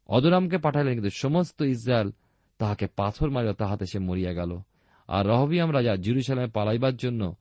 অদরামকে 0.07 0.59
পাঠাইলেন 0.59 0.93
কিন্তু 0.93 1.11
সমস্ত 1.11 1.61
ইসরায়েল 1.61 2.11
তাহাকে 2.59 2.87
পাথর 2.97 3.31
মারিয়া 3.31 3.55
তাহাতে 3.55 3.87
সে 3.87 3.99
মরিয়া 3.99 4.33
গেল। 4.33 4.61
আর 5.09 5.27
রহবিয়াম 5.27 5.73
রাজা 5.73 5.97
জুরুসালামে 5.97 6.49
পালাইবার 6.49 6.97
জন্য 6.97 7.35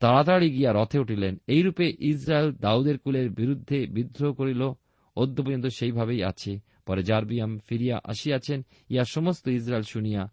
তাড়াতাড়ি 0.00 0.50
গিয়া 0.50 0.72
রথে 0.72 0.98
উঠিলেন। 0.98 1.36
এইরূপে 1.46 1.96
ইসরায়েল 1.98 2.52
দাউদের 2.52 2.98
কুলের 2.98 3.30
বিরুদ্ধে 3.30 3.86
বিদ্রোহ 3.86 4.32
করিল। 4.32 4.72
অদ্য 5.16 5.42
পর্যন্ত 5.42 5.66
সেইভাবেই 5.66 6.24
আছে। 6.24 6.58
পরে 6.86 7.02
জার্বিয়াম 7.02 7.58
ফিরিয়া 7.58 8.00
আসিয়াছেন 8.04 8.62
ইয়া 8.88 9.04
সমস্ত 9.04 9.48
ইসরায়েল 9.48 9.82
শুনিয়া 9.82 10.30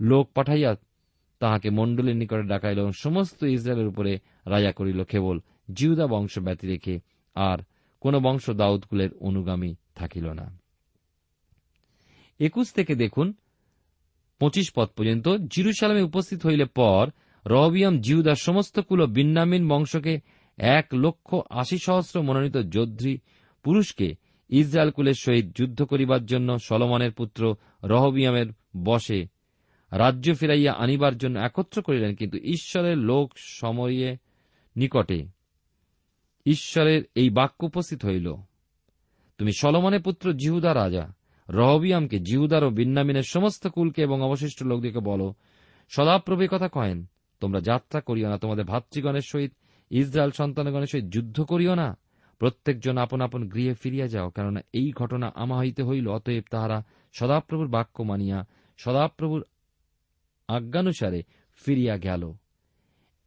লোক 0.00 0.30
পাঠাইয়া 0.34 0.76
তাহাকে 1.38 1.70
মণ্ডলের 1.70 2.16
নিকটে 2.16 2.42
ডাকাইল 2.42 2.78
এবং 2.78 2.92
সমস্ত 2.92 3.42
ইসরায়েলের 3.42 3.86
উপরে 3.86 4.18
রাজা 4.46 4.72
করিল 4.72 5.04
কেবল। 5.04 5.40
জিউদা 5.74 6.06
বংশ 6.06 6.38
ব্যতি 6.38 6.66
রেখে 6.66 7.00
আর 7.34 7.58
কোন 8.00 8.18
বংশ 8.18 8.50
দাউদকুলের 8.50 9.10
অনুগামী 9.20 9.74
থাকিল 9.94 10.26
না। 10.30 10.46
একুশ 12.40 12.72
থেকে 12.72 12.94
দেখুন, 12.94 13.34
পঁচিশ 14.40 14.72
পদ 14.76 14.88
পর্যন্ত 14.88 15.28
জিরুসালামে 15.28 16.02
উপস্থিত 16.02 16.46
হইলে 16.46 16.64
পর 16.64 17.10
রবিয়াম 17.46 18.00
জিউদার 18.00 18.34
সমস্ত 18.34 18.80
কুল 18.80 19.06
বিন্নামিন 19.06 19.68
বংশকে 19.68 20.20
এক 20.56 20.86
লক্ষ 20.92 21.34
আশি 21.50 21.78
সহস্র 21.78 22.22
মনোনীত 22.22 22.56
যোদ্ধী 22.56 23.18
পুরুষকে 23.62 24.14
ইসরায়েল 24.50 24.90
কুলের 24.90 25.18
সহিত 25.18 25.46
যুদ্ধ 25.56 25.82
করিবার 25.82 26.26
জন্য 26.26 26.58
সলমনের 26.58 27.12
পুত্র 27.12 27.54
রহবিয়ামের 27.84 28.46
বসে 28.84 29.26
রাজ্য 29.92 30.34
ফিরাইয়া 30.34 30.72
আনিবার 30.72 31.18
জন্য 31.18 31.38
একত্র 31.38 31.82
করিলেন, 31.82 32.14
কিন্তু 32.14 32.38
ঈশ্বরের 32.38 32.98
লোক 32.98 33.32
সময়ে 33.36 34.16
নিকটে 34.76 35.26
ঈশ্বরের 36.46 37.02
এই 37.14 37.30
বাক্য 37.30 37.64
উপস্থিত 37.64 38.04
হইল। 38.04 38.34
তুমি 39.38 39.52
সলমনের 39.52 40.02
পুত্র 40.02 40.32
জিহুদা 40.32 40.74
রাজা, 40.74 41.12
রহবিয়ামকে 41.48 42.18
জিহুদার 42.18 42.64
ও 42.64 42.70
বিন্নামিনের 42.70 43.22
সমস্ত 43.22 43.66
কুলকে 43.66 44.02
এবং 44.02 44.22
অবশিষ্ট 44.22 44.62
লোকদিকে 44.62 44.98
বলো, 44.98 45.34
সদাপ্রভু 45.88 46.46
কথা 46.50 46.68
কহেন, 46.68 47.06
তোমরা 47.40 47.60
যাত্রা 47.60 48.00
করিও 48.00 48.28
না, 48.28 48.38
তোমাদের 48.38 48.64
ভাতৃগণের 48.64 49.20
সহিত, 49.20 49.54
ইসরায়েল 49.90 50.30
সন্তানগণের 50.30 50.86
সহিত 50.86 51.04
যুদ্ধ 51.04 51.42
করিও 51.42 51.74
না। 51.74 51.98
প্রত্যেকজন 52.38 52.98
আপন 52.98 53.20
আপন 53.20 53.48
গৃহে 53.48 53.74
ফিরিয়া 53.74 54.08
যাও, 54.08 54.30
কেননা 54.30 54.60
এই 54.72 54.92
ঘটনা 54.92 55.32
আমা 55.34 55.58
হইতে 55.58 55.82
হইল, 55.82 56.08
অতএব 56.08 56.44
তাহারা 56.50 56.84
সদাপ্রভুর 57.12 57.68
বাক্য 57.68 58.02
মানিয়া 58.02 58.46
সদাপ্রভুর 58.78 59.44
আজ্ঞানুসারে 60.48 61.22
ফিরিয়া 61.54 61.98
গেল। 61.98 62.32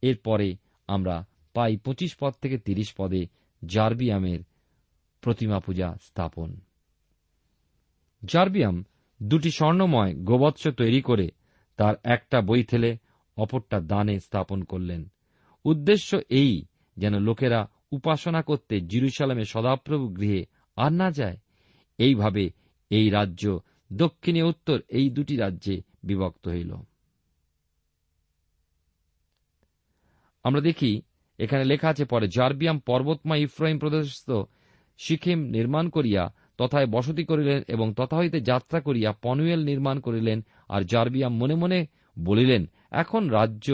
এরপরে 0.02 0.56
আমরা 0.86 1.26
পাই 1.56 1.76
পঁচিশ 1.76 2.12
পদ 2.20 2.32
থেকে 2.42 2.56
তিরিশ 2.58 2.88
পদে 2.98 3.22
জার্বিয়ামের 3.62 4.40
প্রতিমা 5.22 5.58
পূজা 5.60 5.88
স্থাপন। 6.02 6.50
জার্বিয়াম 8.22 8.76
দুটি 9.20 9.50
স্বর্ণময় 9.50 10.12
গোবৎস 10.14 10.64
তৈরি 10.68 11.00
করে 11.02 11.26
তার 11.78 11.94
একটা 12.04 12.38
বইথেলে 12.40 12.90
অপরটা 13.36 13.78
দানে 13.80 14.16
স্থাপন 14.20 14.60
করলেন। 14.62 15.02
উদ্দেশ্য 15.64 16.10
এই 16.28 16.52
যেন 16.96 17.14
লোকেরা 17.18 17.60
উপাসনা 17.92 18.40
করতে 18.42 18.74
জিরুসালামে 18.80 19.44
সদাপ্রভু 19.44 20.04
গৃহে 20.08 20.42
আর 20.76 20.92
না 20.92 21.08
যায়। 21.10 21.38
এইভাবে 21.98 22.44
এই 22.90 23.06
রাজ্য 23.10 23.44
দক্ষিণে 23.92 24.42
উত্তর 24.42 24.78
এই 24.88 25.06
দুটি 25.10 25.34
রাজ্যে 25.36 25.76
বিভক্ত 26.02 26.44
হইল। 26.48 26.72
আমরা 30.44 30.60
দেখি 30.60 30.92
এখানে 31.38 31.64
লেখা 31.70 31.88
আছে, 31.92 32.04
পরে 32.12 32.26
জার্বিয়াম 32.36 32.78
পর্বতমা 32.88 33.34
ইফ্রাহিম 33.46 33.78
প্রদেশস্থ 33.82 34.28
সিকিম 35.00 35.38
নির্মাণ 35.56 35.84
করিয়া 35.96 36.22
তথায় 36.58 36.88
বসতি 36.94 37.24
করিলেন 37.30 37.58
এবং 37.74 37.86
তথা 38.00 38.16
হইতে 38.20 38.38
যাত্রা 38.50 38.78
করিয়া 38.86 39.10
পনুয়েল 39.26 39.60
নির্মাণ 39.70 39.96
করিলেন 40.06 40.38
আর 40.74 40.80
জার্বিয়াম 40.92 41.32
মনে 41.40 41.56
মনে 41.62 41.78
বলিলেন, 42.28 42.62
এখন 43.02 43.22
রাজ্য 43.38 43.68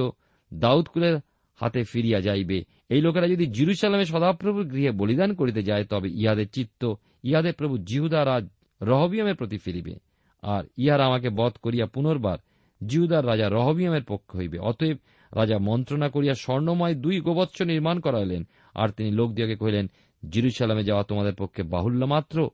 দাউদকুলের 0.53 1.17
হাতে 1.61 1.81
ফিরিয়া 1.85 2.21
যাইবে। 2.27 2.59
এই 2.95 3.01
লোকেরা 3.07 3.27
যদি 3.35 3.45
জিরুসালামে 3.57 4.07
সদাপ্রভুর 4.13 4.65
গৃহে 4.73 4.93
বলিদান 5.01 5.31
করিতে 5.41 5.63
যায়, 5.69 5.85
তবে 5.85 6.09
ইহাদের 6.21 6.49
চিত্ত 6.57 6.83
ইহাদের 7.29 7.55
প্রভু 7.61 7.75
জিহুদা 7.89 8.21
রাজ 8.25 8.45
রহবিয়ামের 8.81 9.39
প্রতি 9.41 9.59
ফিরিবে। 9.65 9.95
আর 10.43 10.63
ইহারা 10.85 11.05
আমাকে 11.11 11.29
বধ 11.39 11.55
করিয়া 11.65 11.87
পুনর্বার 11.95 12.39
জিহুদার 12.81 13.25
রাজা 13.31 13.47
রহবিয়ামের 13.57 14.05
পক্ষ 14.11 14.29
হইবে। 14.41 14.59
অতএব 14.71 14.97
রাজা 15.35 15.59
মন্ত্রণা 15.59 16.09
করিয়া 16.09 16.35
স্বর্ণময় 16.35 16.95
দুই 16.95 17.21
গোবৎস 17.21 17.63
নির্মাণ 17.63 18.01
করাইলেন। 18.01 18.49
আর 18.75 18.89
তিনি 18.89 19.11
লোক 19.11 19.33
দিয়াকে 19.33 19.57
কহিলেন, 19.57 19.91
জিরুসালামে 20.29 20.85
যাওয়া 20.85 21.05
তোমাদের 21.05 21.35
পক্ষে 21.35 21.63
বাহুল্য 21.63 22.05
মাত্র। 22.05 22.51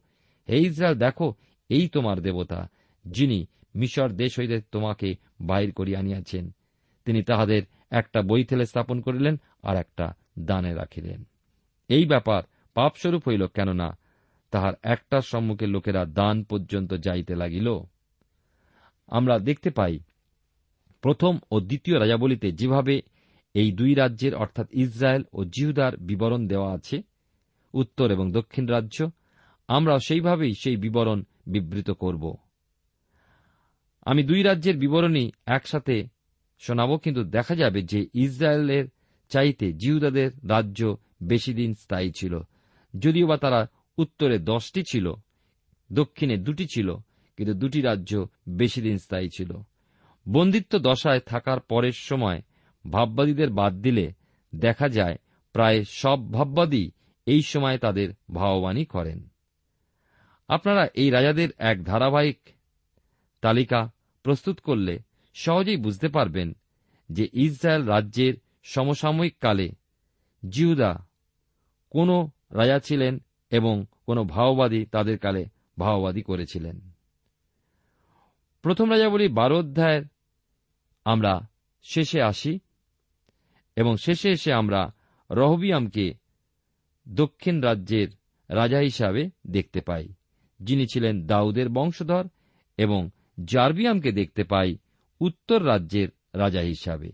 হে 0.49 0.59
ইসরায়েল, 0.59 0.99
দেখো, 0.99 1.35
এই 1.69 1.89
তোমার 1.89 2.21
দেবতা, 2.21 2.69
যিনি 3.05 3.47
মিশর 3.75 4.09
দেশ 4.09 4.39
হইতে 4.39 4.61
তোমাকে 4.73 5.15
বাহির 5.41 5.73
করিয়া 5.73 5.99
আনিয়াছেন। 5.99 6.51
তিনি 7.05 7.23
তাহাদের 7.23 7.63
একটা 7.91 8.23
বইথেলে 8.23 8.67
স্থাপন 8.67 9.01
করিলেন 9.01 9.41
আর 9.63 9.77
একটা 9.77 10.15
দানে 10.39 10.75
রাখিলেন। 10.75 11.25
এই 11.89 12.07
ব্যাপার 12.07 12.43
পাপস্বরূপ 12.75 13.29
হইল 13.29 13.47
কেননা, 13.47 13.99
তাহার 14.51 14.73
একটার 14.83 15.21
সম্মুখে 15.21 15.67
লোকেরা 15.67 16.05
দান 16.05 16.45
পর্যন্ত 16.45 16.95
যাইতে 16.95 17.35
লাগিল। 17.35 17.81
আমরা 19.07 19.39
দেখতে 19.39 19.71
পাই 19.71 19.99
প্রথম 21.09 21.39
ও 21.51 21.61
দ্বিতীয় 21.61 22.01
রাজাবলিতে 22.01 22.53
যেভাবে 22.53 23.03
এই 23.55 23.73
দুই 23.73 23.95
রাজ্যের, 23.95 24.35
অর্থাৎ 24.35 24.69
ইসরায়েল 24.73 25.23
ও 25.33 25.45
জিহুদার 25.45 25.97
বিবরণ 25.97 26.47
দেওয়া 26.47 26.73
আছে, 26.73 27.03
উত্তর 27.75 28.11
এবং 28.11 28.33
দক্ষিণ 28.33 28.67
রাজ্য 28.67 29.11
আমরা 29.69 29.99
সেইভাবেই 29.99 30.55
সেই 30.55 30.77
বিবরণ 30.77 31.25
বিবৃত 31.47 31.91
করব। 31.91 32.37
আমি 34.07 34.23
দুই 34.23 34.43
রাজ্যের 34.43 34.77
বিবরণী 34.77 35.33
একসাথে 35.47 36.09
শোনাব, 36.59 36.97
কিন্তু 36.97 37.25
দেখা 37.25 37.55
যাবে 37.55 37.83
যে 37.83 38.07
ইসরায়েলের 38.15 38.85
চাইতে 39.29 39.73
জিহুদাদের 39.73 40.31
রাজ্য 40.49 40.97
বেশি 41.23 41.55
দিন 41.55 41.75
স্থায়ী 41.75 42.11
ছিল। 42.17 42.41
যদিও 42.95 43.27
বা 43.27 43.37
তারা 43.37 43.67
উত্তরে 43.99 44.39
দশটি 44.39 44.83
ছিল, 44.83 45.13
দক্ষিণে 45.93 46.37
দুটি 46.37 46.67
ছিল, 46.67 46.95
কিন্তু 47.37 47.55
দুটি 47.55 47.81
রাজ্য 47.81 48.27
বেশি 48.49 48.81
দিন 48.81 48.99
স্থায়ী 48.99 49.29
ছিল। 49.37 49.51
বন্দিত্ব 50.29 50.79
দশায় 50.79 51.21
থাকার 51.21 51.61
পরের 51.61 51.93
সময় 51.93 52.43
ভাববাদীদের 52.91 53.51
বাদ 53.51 53.75
দিলে 53.75 54.13
দেখা 54.55 54.89
যায় 54.89 55.17
প্রায় 55.53 55.85
সব 55.85 56.33
ভাববাদী 56.33 56.91
এই 57.27 57.43
সময় 57.43 57.79
তাদের 57.79 58.09
ভাববাণী 58.35 58.85
করেন। 58.85 59.29
আপনারা 60.49 60.87
এই 60.95 61.11
রাজাদের 61.11 61.49
এক 61.59 61.85
ধারাবাহিক 61.85 62.39
তালিকা 63.41 63.93
প্রস্তুত 64.23 64.61
করলে 64.61 64.99
সহজেই 65.35 65.77
বুঝতে 65.77 66.09
পারবেন 66.09 66.53
যে 67.11 67.29
ইসরায়েল 67.33 67.85
রাজ্যের 67.85 68.35
সমসাময়িক 68.63 69.39
কালে 69.41 69.69
জিহুদা 70.49 71.07
কোন 71.91 72.29
রাজা 72.51 72.79
ছিলেন 72.79 73.19
এবং 73.51 73.85
কোন 74.07 74.25
ভাওবাদী 74.25 74.87
তাদের 74.87 75.19
কালে 75.19 75.45
ভাওবাদী 75.79 76.23
করেছিলেন। 76.23 76.81
প্রথম 78.63 78.91
রাজাবলী 78.91 79.29
বারো 79.29 79.59
অধ্যায়ের 79.59 80.03
আমরা 81.13 81.35
শেষে 81.83 82.21
আসি 82.23 82.61
এবং 83.77 83.97
শেষে 83.97 84.29
এসে 84.31 84.51
আমরা 84.53 84.81
রহবিয়ামকে 85.31 86.07
দক্ষিণ 87.09 87.57
রাজ্যের 87.61 88.09
রাজা 88.51 88.79
হিসাবে 88.79 89.23
দেখতে 89.47 89.81
পাই, 89.81 90.07
যিনি 90.61 90.85
ছিলেন 90.87 91.15
দাউদের 91.27 91.69
বংশধর 91.69 92.25
এবং 92.79 93.01
জার্বিয়ামকে 93.45 94.11
দেখতে 94.13 94.43
পাই 94.45 94.71
উত্তর 95.21 95.67
রাজ্যের 95.67 96.09
রাজা 96.35 96.61
হিসাবে। 96.61 97.11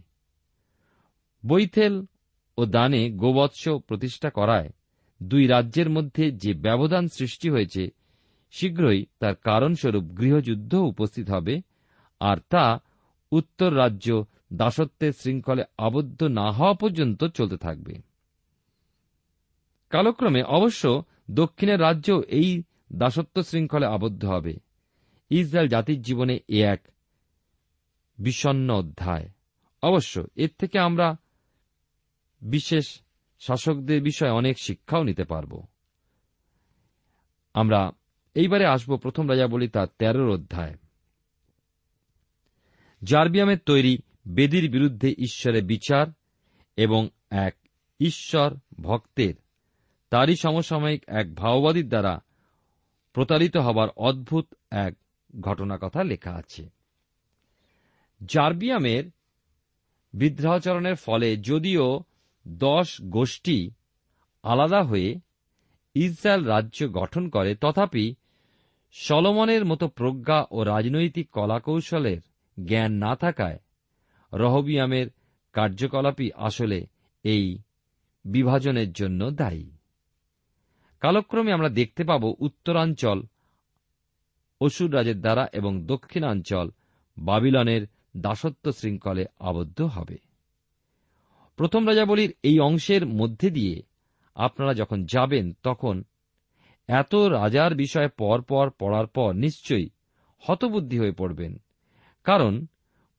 বৈথেল 1.46 1.94
ও 2.58 2.62
দানে 2.66 3.10
গোবৎস 3.10 3.68
প্রতিষ্ঠা 3.68 4.30
করায় 4.30 4.70
দুই 5.22 5.46
রাজ্যের 5.46 5.88
মধ্যে 5.90 6.24
যে 6.32 6.52
ব্যবধান 6.54 7.04
সৃষ্টি 7.08 7.48
হয়েছে, 7.50 7.84
শীঘ্রই 8.54 9.00
তার 9.20 9.34
কারণস্বরূপ 9.34 10.04
গৃহযুদ্ধ 10.18 10.72
উপস্থিত 10.74 11.30
হবে, 11.30 11.54
আর 12.20 12.36
তা 12.50 12.80
উত্তর 13.34 13.76
রাজ্য 13.76 14.24
দাসত্বের 14.52 15.12
শৃঙ্খলে 15.12 15.64
আবদ্ধ 15.78 16.22
না 16.22 16.50
হওয়া 16.50 16.74
পর্যন্ত 16.74 17.24
চলতে 17.24 17.56
থাকবে। 17.56 17.94
কালক্রমে 19.90 20.42
অবশ্য 20.42 21.02
দক্ষিণের 21.30 21.80
রাজ্য 21.80 22.12
এই 22.12 22.62
দাসত্ব 22.92 23.42
শৃঙ্খলে 23.42 23.86
আবদ্ধ 23.86 24.24
হবে। 24.24 24.56
ইসরায়েল 25.30 25.68
জাতির 25.68 26.02
জীবনে 26.02 26.38
এ 26.48 26.64
এক 26.64 26.88
বিষণ্ন 28.18 28.74
অধ্যায়। 28.74 29.28
অবশ্য 29.82 30.26
এর 30.37 30.50
থেকে 30.59 30.78
আমরা 30.78 31.16
বিশেষ 32.42 33.00
শাসকদের 33.40 34.02
বিষয়ে 34.02 34.30
অনেক 34.30 34.59
শিক্ষাও 34.59 35.02
নিতে 35.02 35.24
পারব। 35.24 35.66
আমরা 37.54 37.92
এইবারে 38.35 38.66
আসব 38.66 38.96
প্রথম 38.96 39.30
রাজা 39.30 39.46
বলি 39.46 39.68
তার 39.68 39.87
তেরোর 39.98 40.30
অধ্যায়। 40.30 40.74
জার্বিয়ামের 43.04 43.58
তৈরি 43.58 43.98
বেদির 44.28 44.70
বিরুদ্ধে 44.70 45.14
ঈশ্বরের 45.18 45.64
বিচার 45.64 46.06
এবং 46.76 47.08
এক 47.30 47.54
ঈশ্বর 48.00 48.54
ভক্তের, 48.80 49.34
তারই 50.10 50.36
সমসাময়িক 50.36 51.04
এক 51.06 51.34
ভাওবাদীর 51.34 51.88
দ্বারা 51.88 52.20
প্রতারিত 53.12 53.56
হবার 53.56 53.88
অদ্ভুত 53.96 54.54
এক 54.70 54.94
ঘটনা 55.40 55.78
কথা 55.80 56.04
লেখা 56.04 56.30
আছে। 56.30 56.68
জার্বিয়ামের 58.24 59.04
বিদ্রাহচরণের 60.12 60.94
ফলে 60.94 61.36
যদিও 61.36 62.00
দশ 62.48 63.02
গোষ্ঠী 63.02 63.70
আলাদা 64.42 64.82
হয়ে 64.82 65.20
ইসরায়েল 65.94 66.44
রাজ্য 66.44 66.92
গঠন 66.92 67.28
করে, 67.28 67.54
তথাপি 67.54 68.14
সলমনের 68.92 69.64
মতো 69.64 69.88
প্রজ্ঞা 69.88 70.44
ও 70.50 70.62
রাজনৈতিক 70.62 71.30
কলাকৌশলের 71.30 72.20
জ্ঞান 72.66 72.92
না 72.92 73.16
থাকায় 73.16 73.58
রহবিয়ামের 74.32 75.06
কার্যকলাপই 75.52 76.30
আসলে 76.34 76.86
এই 77.22 77.58
বিভাজনের 78.24 78.92
জন্য 78.92 79.30
দায়ী। 79.30 79.70
কালক্রমে 81.00 81.52
আমরা 81.52 81.68
দেখতে 81.68 82.04
পাব 82.04 82.34
উত্তরাঞ্চল, 82.38 83.22
অসুর 84.60 84.94
রাজের 84.94 85.20
দ্বারা 85.20 85.48
এবং 85.52 85.86
দক্ষিণাঞ্চল 85.86 86.70
বাবিলনের 87.18 87.86
দাসত্ব 88.16 88.72
শৃঙ্খলে 88.72 89.24
আবদ্ধ 89.38 89.82
হবে। 89.82 90.18
প্রথম 91.56 91.88
রাজাবলীর 91.88 92.34
এই 92.42 92.60
অংশের 92.60 93.06
মধ্যে 93.06 93.50
দিয়ে 93.50 93.82
আপনারা 94.34 94.74
যখন 94.74 95.04
যাবেন, 95.04 95.52
তখন 95.62 96.04
এত 96.88 97.14
রাজার 97.14 97.74
বিষয়ে 97.74 98.08
পর 98.08 98.42
পর 98.42 98.70
পড়ার 98.70 99.06
পর 99.06 99.32
নিশ্চয়ই 99.32 99.90
হতবুদ্ধি 100.38 100.98
হয়ে 100.98 101.12
পড়বেন। 101.12 101.63
কারণ 102.24 102.66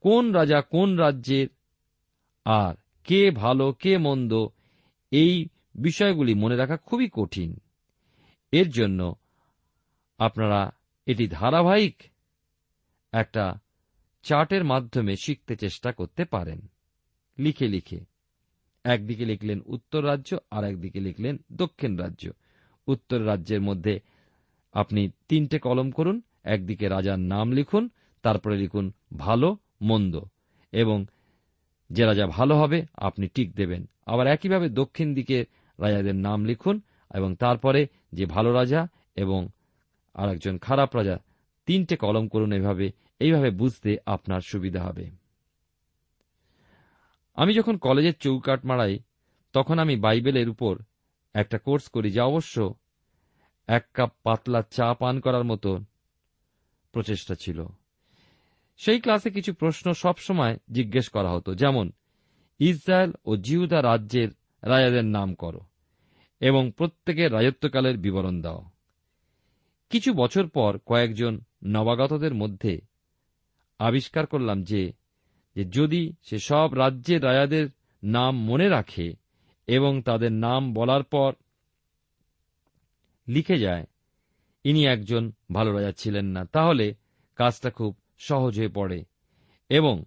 কোন 0.02 0.32
রাজা 0.32 0.62
কোন 0.62 0.96
রাজ্যের 0.96 1.48
আর 2.46 2.76
কে 3.04 3.32
ভালো, 3.32 3.74
কে 3.74 3.98
মন্দ, 3.98 4.48
এই 5.12 5.48
বিষয়গুলি 5.76 6.34
মনে 6.34 6.56
রাখা 6.56 6.78
খুবই 6.78 7.10
কঠিন। 7.14 7.60
এর 8.52 8.70
জন্য 8.70 9.16
আপনারা 10.18 10.72
এটি 11.06 11.28
ধারাবাহিক 11.28 12.04
একটা 13.12 13.60
চার্টের 14.24 14.64
মাধ্যমে 14.64 15.16
শিখতে 15.16 15.56
চেষ্টা 15.56 15.92
করতে 15.92 16.26
পারেন। 16.26 16.68
লিখে 17.38 17.68
লিখে। 17.68 18.00
একদিকে 18.84 19.26
লিখলেন 19.26 19.62
উত্তর 19.66 20.06
রাজ্য 20.06 20.38
আর 20.52 20.64
একদিকে 20.64 21.00
লিখলেন 21.00 21.38
দক্ষিণ 21.52 21.98
রাজ্য। 21.98 22.30
উত্তর 22.88 23.26
রাজ্যের 23.26 23.62
মধ্যে 23.62 24.00
আপনি 24.74 25.10
তিনটে 25.28 25.60
কলম 25.60 25.92
করুন, 25.92 26.22
একদিকে 26.44 26.90
রাজার 26.90 27.20
নাম 27.20 27.52
লিখুন 27.52 27.90
তারপরে 28.26 28.58
লিখুন, 28.58 28.92
ভালো, 29.18 29.58
মন্দ। 29.82 30.22
এবং, 30.72 31.06
যে 31.90 32.06
রাজা 32.06 32.28
ভালো 32.28 32.58
হবে, 32.58 32.86
আপনি 32.94 33.28
টিক 33.28 33.54
দেবেন। 33.54 33.90
আবার 34.06 34.28
একইভাবে 34.28 34.70
দক্ষিণ 34.70 35.14
দিকে 35.14 35.46
রাজাদের 35.80 36.16
নাম 36.16 36.46
লিখুন 36.46 36.82
এবং 37.14 37.36
তারপরে, 37.36 37.88
যে 38.14 38.26
ভালো 38.26 38.54
রাজা 38.54 38.88
এবং 39.16 39.50
আর 40.14 40.30
একজন 40.30 40.58
খারাপ 40.58 40.96
রাজা, 40.96 41.18
তিনটে 41.66 41.98
কলম 41.98 42.28
করুন 42.28 42.52
এভাবে, 42.54 42.92
এইভাবে 43.20 43.50
বুঝতে 43.50 43.98
আপনার 44.06 44.42
সুবিধা 44.42 44.84
হবে। 44.84 45.12
আমি 47.36 47.54
যখন 47.54 47.78
কলেজের 47.78 48.18
চৌকাট 48.18 48.66
মারাই, 48.66 49.00
তখন 49.54 49.80
আমি 49.80 49.96
বাইবেলের 49.96 50.50
উপর 50.50 50.80
একটা 51.34 51.58
কোর্স 51.58 51.90
করি 51.90 52.12
যা 52.12 52.24
অবশ্য 52.24 52.74
এক 53.68 53.88
কাপ 53.94 54.12
পাতলা 54.24 54.62
চা 54.62 54.94
পান 54.94 55.20
করার 55.20 55.44
মতো 55.44 55.80
প্রচেষ্টা 56.92 57.36
ছিল। 57.36 57.66
সেই 58.78 59.00
ক্লাসে 59.00 59.30
কিছু 59.30 59.54
প্রশ্ন 59.54 59.94
সবসময় 59.94 60.58
জিজ্ঞেস 60.72 61.10
করা 61.10 61.30
হতো, 61.32 61.56
যেমন, 61.56 61.92
ইসরায়েল 62.60 63.12
ও 63.26 63.36
জিহুদা 63.36 63.82
রাজ্যের 63.82 64.30
রাজাদের 64.64 65.06
নাম 65.06 65.34
করো 65.34 65.62
এবং 66.40 66.72
প্রত্যেকের 66.78 67.34
রাজত্বকালের 67.34 67.98
বিবরণ 67.98 68.42
দাও। 68.42 68.62
কিছু 69.90 70.14
বছর 70.14 70.48
পর 70.48 70.80
কয়েকজন 70.86 71.40
নবাগতদের 71.66 72.34
মধ্যে 72.34 72.82
আবিষ্কার 73.80 74.26
করলাম 74.26 74.64
যে 74.64 74.94
যদি 75.70 76.14
সে 76.22 76.38
সব 76.40 76.74
রাজ্যের 76.74 77.24
রাজাদের 77.24 77.70
নাম 78.04 78.34
মনে 78.46 78.68
রাখে 78.70 79.16
এবং 79.68 80.02
তাদের 80.02 80.32
নাম 80.32 80.74
বলার 80.74 81.04
পর 81.04 81.34
লিখে 83.28 83.58
যায়, 83.58 83.86
ইনি 84.64 84.86
একজন 84.86 85.32
ভালো 85.54 85.70
রাজা 85.72 85.92
ছিলেন 85.92 86.26
না, 86.26 86.46
তাহলে 86.46 86.96
কাজটা 87.36 87.70
খুব 87.70 87.92
সহজ 88.18 88.60
হয়ে 88.60 88.70
পড়ে। 88.70 89.06
এবং 89.70 90.04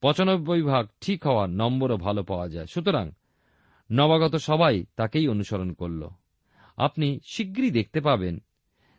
পঁচানব্বই 0.00 0.62
ভাগ 0.62 0.88
ঠিক 1.00 1.26
হওয়ার 1.26 1.50
নম্বরও 1.50 1.96
ভালো 1.96 2.22
পাওয়া 2.22 2.48
যায়। 2.48 2.66
সুতরাং 2.66 3.10
নবাগত 3.92 4.36
সবাই 4.36 4.84
তাকেই 4.96 5.28
অনুসরণ 5.28 5.72
করল। 5.72 6.08
আপনি 6.76 7.20
শীঘ্রই 7.32 7.70
দেখতে 7.70 8.00
পাবেন 8.00 8.42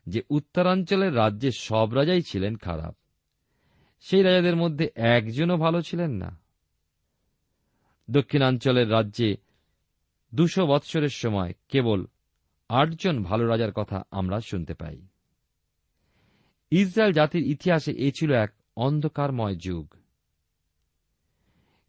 যে 0.08 0.23
উত্তরাঞ্চলের 0.30 1.15
রাজ্যে 1.15 1.52
সব 1.52 1.93
রাজাই 1.93 2.21
ছিলেন 2.21 2.56
খারাপ। 2.56 2.95
সেই 3.99 4.23
রাজাদের 4.23 4.56
মধ্যে 4.56 4.89
একজনও 4.95 5.58
ভালো 5.58 5.82
ছিলেন 5.82 6.12
না। 6.12 6.39
দক্ষিণাঞ্চলের 8.12 8.91
রাজ্যে 8.91 9.36
দুশো 10.36 10.65
বৎসরের 10.65 11.10
সময় 11.10 11.54
কেবল 11.69 12.06
আটজন 12.69 13.23
ভালো 13.23 13.47
রাজার 13.47 13.71
কথা 13.71 14.04
আমরা 14.12 14.39
শুনতে 14.39 14.73
পাই। 14.73 15.08
ইসরায়েল 16.73 17.13
জাতির 17.13 17.43
ইতিহাসে 17.43 17.91
এ 17.91 18.12
ছিল 18.12 18.31
এক 18.36 18.51
অন্ধকারময় 18.77 19.55
যুগ। 19.55 19.88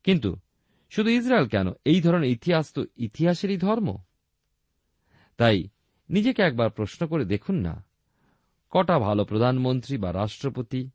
কিন্তু 0.04 0.30
শুধু 0.92 1.10
ইসরায়েল 1.10 1.46
কেন? 1.48 1.68
এই 1.84 2.00
ধরনের 2.00 2.30
ইতিহাস 2.30 2.72
তো 2.72 2.84
ইতিহাসেরই 2.96 3.56
ধর্ম। 3.56 3.88
তাই 5.38 5.68
নিজেকে 6.10 6.42
একবার 6.42 6.70
প্রশ্ন 6.70 7.06
করে 7.06 7.24
দেখুন 7.24 7.56
না, 7.56 7.74
কটা 8.72 8.98
ভালো 8.98 9.24
প্রধানমন্ত্রী 9.24 9.96
বা 9.96 10.10
রাষ্ট্রপতি 10.12 10.90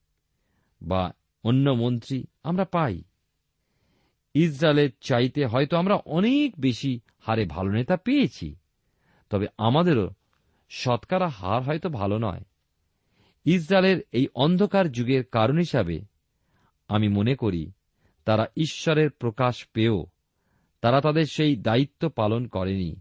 বা 0.82 1.13
অন্য 1.43 1.69
মন্ত্রী 1.69 2.23
আমরা 2.43 2.65
পাই। 2.65 3.04
ইসরায়েলের 4.36 4.89
চাইতে 5.02 5.45
হয়তো 5.45 5.73
আমরা 5.78 5.95
অনেক 5.95 6.49
বেশি 6.60 6.99
হারে 7.19 7.45
ভালো 7.45 7.69
নেতা 7.71 7.95
পেয়েছি, 7.97 8.56
তবে 9.30 9.47
আমাদেরও 9.58 10.08
শতকরা 10.71 11.28
হার 11.30 11.62
হয়তো 11.63 11.89
ভালো 11.89 12.17
নয়। 12.17 12.43
ইসরায়েলের 13.45 14.02
এই 14.12 14.28
অন্ধকার 14.36 14.91
যুগের 14.91 15.23
কারণ 15.23 15.58
হিসাবে 15.58 16.02
আমি 16.88 17.08
মনে 17.08 17.36
করি, 17.36 17.71
তারা 18.25 18.45
ঈশ্বরের 18.58 19.10
প্রকাশ 19.10 19.67
পেয়েও 19.73 20.06
তারা 20.82 21.02
তাদের 21.02 21.25
সেই 21.25 21.56
দায়িত্ব 21.56 22.10
পালন 22.10 22.47
করেনি। 22.47 22.95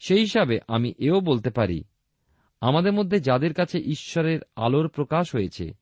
সেই 0.00 0.20
হিসাবে 0.20 0.60
আমি 0.68 0.94
এও 0.98 1.20
বলতে 1.20 1.50
পারি, 1.50 1.84
আমাদের 2.60 2.92
মধ্যে 2.92 3.20
যাদের 3.20 3.54
কাছে 3.54 3.78
ঈশ্বরের 3.78 4.40
আলোর 4.56 4.88
প্রকাশ 4.88 5.34
হয়েছে, 5.34 5.72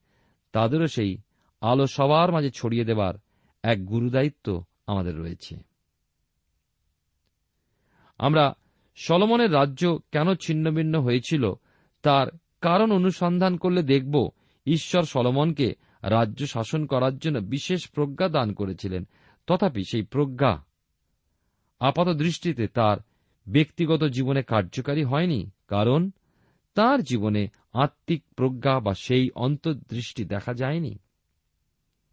তাদেরও 0.53 0.87
সেই 0.87 1.19
আলো 1.61 1.87
সবার 1.87 2.33
মাঝে 2.33 2.51
ছড়িয়ে 2.51 2.85
দেবার 2.85 3.15
এক 3.63 3.87
গুরুদায়িত্ব 3.87 4.65
আমাদের 4.87 5.19
রয়েছে। 5.19 5.57
আমরা 8.19 8.55
সলমনের 8.97 9.53
রাজ্য 9.53 9.99
কেন 10.13 10.35
ছিন্নভিন্ন 10.35 11.01
হয়েছিল, 11.01 11.53
তার 12.03 12.27
কারণ 12.61 12.93
অনুসন্ধান 12.93 13.57
করলে 13.57 13.83
দেখব 13.83 14.31
ঈশ্বর 14.67 15.03
সলমনকে 15.03 15.75
রাজ্য 16.03 16.47
শাসন 16.47 16.87
করার 16.87 17.19
জন্য 17.19 17.39
বিশেষ 17.39 17.91
প্রজ্ঞা 17.91 18.29
দান 18.29 18.53
করেছিলেন। 18.53 19.05
তথাপি 19.47 19.83
সেই 19.91 20.03
প্রজ্ঞা 20.03 20.65
আপাত 21.81 22.09
দৃষ্টিতে 22.09 22.69
তার 22.69 22.97
ব্যক্তিগত 23.49 24.05
জীবনে 24.05 24.43
কার্যকারী 24.43 25.05
হয়নি, 25.05 25.51
কারণ 25.69 26.11
তার 26.75 27.03
জীবনে 27.03 27.49
আত্মিক 27.73 28.25
প্রজ্ঞা 28.37 28.81
বা 28.81 28.95
সেই 28.95 29.31
অন্তর্দৃষ্টি 29.35 30.25
দেখা 30.25 30.55
যায়নি। 30.55 30.99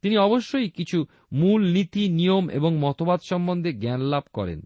তিনি 0.02 0.18
অবশ্যই 0.18 0.70
কিছু 0.70 1.06
মূল 1.34 1.74
নীতি, 1.74 2.10
নিয়ম 2.10 2.50
এবং 2.50 2.78
মতবাদ 2.78 3.20
সম্বন্ধে 3.30 3.74
জ্ঞান 3.74 4.02
লাভ 4.02 4.24
করেন, 4.34 4.62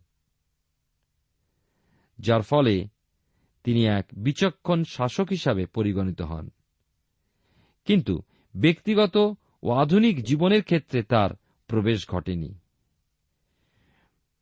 যার 2.19 2.41
ফলে 2.41 2.87
তিনি 3.63 3.85
এক 3.85 4.05
বিচক্ষণ 4.13 4.83
শাসক 4.83 5.27
হিসাবে 5.31 5.65
পরিগণিত 5.65 6.21
হন। 6.21 6.49
কিন্তু 7.85 8.21
ব্যক্তিগত 8.55 9.33
ও 9.63 9.71
আধুনিক 9.71 10.23
জীবনের 10.23 10.63
ক্ষেত্রে 10.63 11.03
তার 11.03 11.29
প্রবেশ 11.67 12.09
ঘটেনি। 12.09 12.55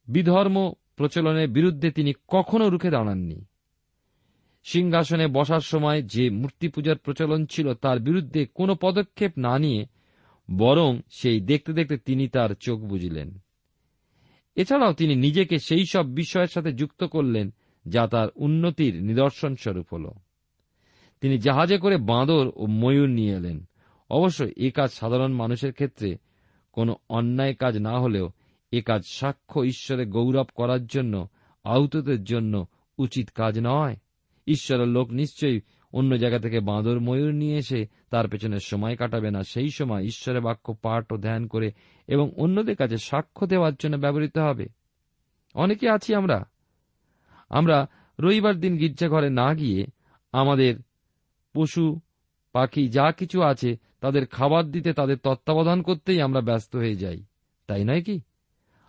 বিধর্ম 0.08 0.74
প্রচলনের 0.96 1.50
বিরুদ্ধে 1.50 1.92
তিনি 1.92 2.14
কখনো 2.28 2.70
রুখে 2.70 2.90
দাঁড়াননি। 2.90 3.46
সিংহাসনে 4.64 5.28
বসার 5.28 5.60
সময় 5.60 6.02
যে 6.02 6.30
মূর্তি 6.30 6.68
পূজার 6.68 6.98
প্রচলন 6.98 7.46
ছিল 7.46 7.74
তার 7.74 8.00
বিরুদ্ধে 8.00 8.46
কোনো 8.46 8.76
পদক্ষেপ 8.82 9.38
না 9.38 9.60
নিয়ে 9.60 9.86
বরং 10.58 11.02
সেই 11.10 11.40
দেখতে 11.40 11.74
দেখতে 11.74 11.98
তিনি 11.98 12.28
তার 12.28 12.50
চোখ 12.60 12.80
বুঝিলেন 12.80 13.40
এছাড়াও 14.56 14.94
তিনি 14.94 15.16
নিজেকে 15.16 15.60
সেই 15.60 15.86
সব 15.86 16.06
বিষয়ের 16.06 16.48
সাথে 16.48 16.74
যুক্ত 16.74 17.04
করলেন 17.04 17.54
যা 17.88 18.08
তার 18.08 18.28
উন্নতির 18.36 19.04
নিদর্শন 19.04 19.56
স্বরূপ 19.56 19.94
হল। 19.94 20.12
তিনি 21.22 21.38
জাহাজে 21.38 21.78
করে 21.78 21.98
বাঁদর 21.98 22.52
ও 22.56 22.66
ময়ূর 22.66 23.10
নিয়ে 23.10 23.34
এলেন। 23.34 23.66
অবশ্য 24.10 24.46
এ 24.58 24.72
কাজ 24.72 24.90
সাধারণ 24.90 25.34
মানুষের 25.34 25.74
ক্ষেত্রে 25.74 26.18
কোনো 26.72 26.96
অন্যায় 27.10 27.54
কাজ 27.54 27.78
না 27.78 28.00
হলেও 28.00 28.30
এ 28.72 28.82
কাজ 28.82 29.02
সাক্ষ্য 29.08 29.62
ঈশ্বরে 29.62 30.06
গৌরব 30.06 30.46
করার 30.56 30.86
জন্য, 30.86 31.28
আহতদের 31.64 32.24
জন্য 32.24 32.66
উচিত 32.98 33.30
কাজ 33.30 33.60
নয়। 33.64 33.96
ঈশ্বরের 34.48 34.88
লোক 34.88 35.12
নিশ্চয়ই 35.12 35.62
অন্য 35.94 36.18
জায়গা 36.18 36.40
থেকে 36.40 36.60
বাঁদর 36.60 37.00
ময়ূর 37.00 37.34
নিয়ে 37.34 37.58
এসে 37.58 37.88
তার 38.10 38.30
পেছনে 38.30 38.60
সময় 38.60 38.96
কাটাবে 38.96 39.32
না। 39.32 39.44
সেই 39.44 39.70
সময় 39.70 40.04
ঈশ্বরের 40.04 40.42
বাক্য 40.42 40.76
পাঠ 40.82 41.14
ও 41.14 41.18
ধ্যান 41.18 41.48
করে 41.48 41.72
এবং 42.08 42.32
অন্যদের 42.38 42.76
কাছে 42.76 42.98
সাক্ষ্য 42.98 43.48
দেওয়ার 43.48 43.74
জন্য 43.80 43.98
ব্যবহৃত 43.98 44.38
হবে। 44.38 44.68
অনেকে 45.54 45.90
আছি 45.90 46.16
আমরা। 46.16 46.46
আমরা 47.50 47.88
রবিবার 48.20 48.60
দিন 48.60 48.78
গির্জাঘরে 48.78 49.30
না 49.30 49.54
গিয়ে 49.54 49.88
আমাদের 50.32 50.76
পশু, 51.54 52.00
পাখি 52.52 52.88
যা 52.90 53.12
কিছু 53.12 53.42
আছে 53.42 53.78
তাদের 54.02 54.26
খাবার 54.26 54.72
দিতে 54.72 54.94
তাদের 54.94 55.18
তত্ত্বাবধান 55.18 55.82
করতেই 55.82 56.22
আমরা 56.22 56.42
ব্যস্ত 56.42 56.76
হয়ে 56.76 56.96
যাই। 56.96 57.24
তাই 57.68 57.84
নয় 57.84 58.02
কি? 58.02 58.22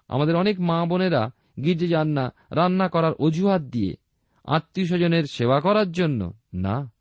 আমাদের 0.09 0.37
অনেক 0.37 0.61
মা 0.61 0.87
বোনেরা 0.87 1.31
গির্জে 1.65 1.89
যান 1.89 2.09
না 2.09 2.33
রান্না 2.51 2.89
করার 2.89 3.13
অজুহাত 3.13 3.63
দিয়ে 3.63 3.97
আত্মীয় 4.45 4.87
স্বজনের 4.87 5.25
সেবা 5.25 5.61
করার 5.61 5.93
জন্য 5.93 6.33
না। 6.55 6.93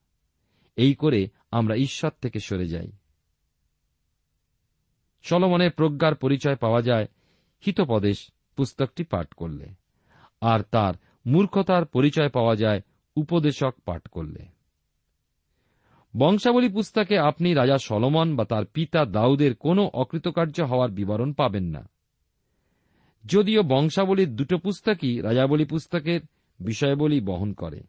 এই 0.76 0.94
করে 0.94 1.28
আমরা 1.52 1.76
ঈশ্বর 1.76 2.12
থেকে 2.22 2.40
সরে 2.40 2.68
যাই। 2.68 2.92
সলমনের 5.22 5.72
প্রজ্ঞার 5.72 6.16
পরিচয় 6.16 6.56
পাওয়া 6.56 6.82
যায়, 6.82 7.08
হিতপদেশ 7.66 8.32
পুস্তকটি 8.56 9.04
পাঠ 9.04 9.34
করলে। 9.34 9.70
আর 10.42 10.60
তার 10.72 10.94
মূর্খতার 11.26 11.86
পরিচয় 11.86 12.30
পাওয়া 12.30 12.56
যায় 12.56 12.82
উপদেশক 13.16 13.74
পাঠ 13.86 14.08
করলে। 14.08 14.46
বংশাবলী 16.18 16.70
পুস্তকে 16.70 17.20
আপনি 17.20 17.54
রাজা 17.54 17.78
সলমন 17.78 18.36
বা 18.36 18.46
তার 18.46 18.66
পিতা 18.66 19.06
দাউদের 19.06 19.56
কোনো 19.56 19.90
অকৃতকার্য 19.94 20.62
হওয়ার 20.62 20.92
বিবরণ 20.92 21.34
পাবেন 21.34 21.64
না। 21.64 21.90
যদিও 23.26 23.64
বংশাবলীর 23.64 24.36
দুটো 24.36 24.58
পুস্তকই 24.58 25.22
রাজাবলী 25.22 25.66
পুস্তকের 25.66 26.22
বিষয়বলী 26.60 27.22
বহন 27.22 27.54
করে। 27.54 27.82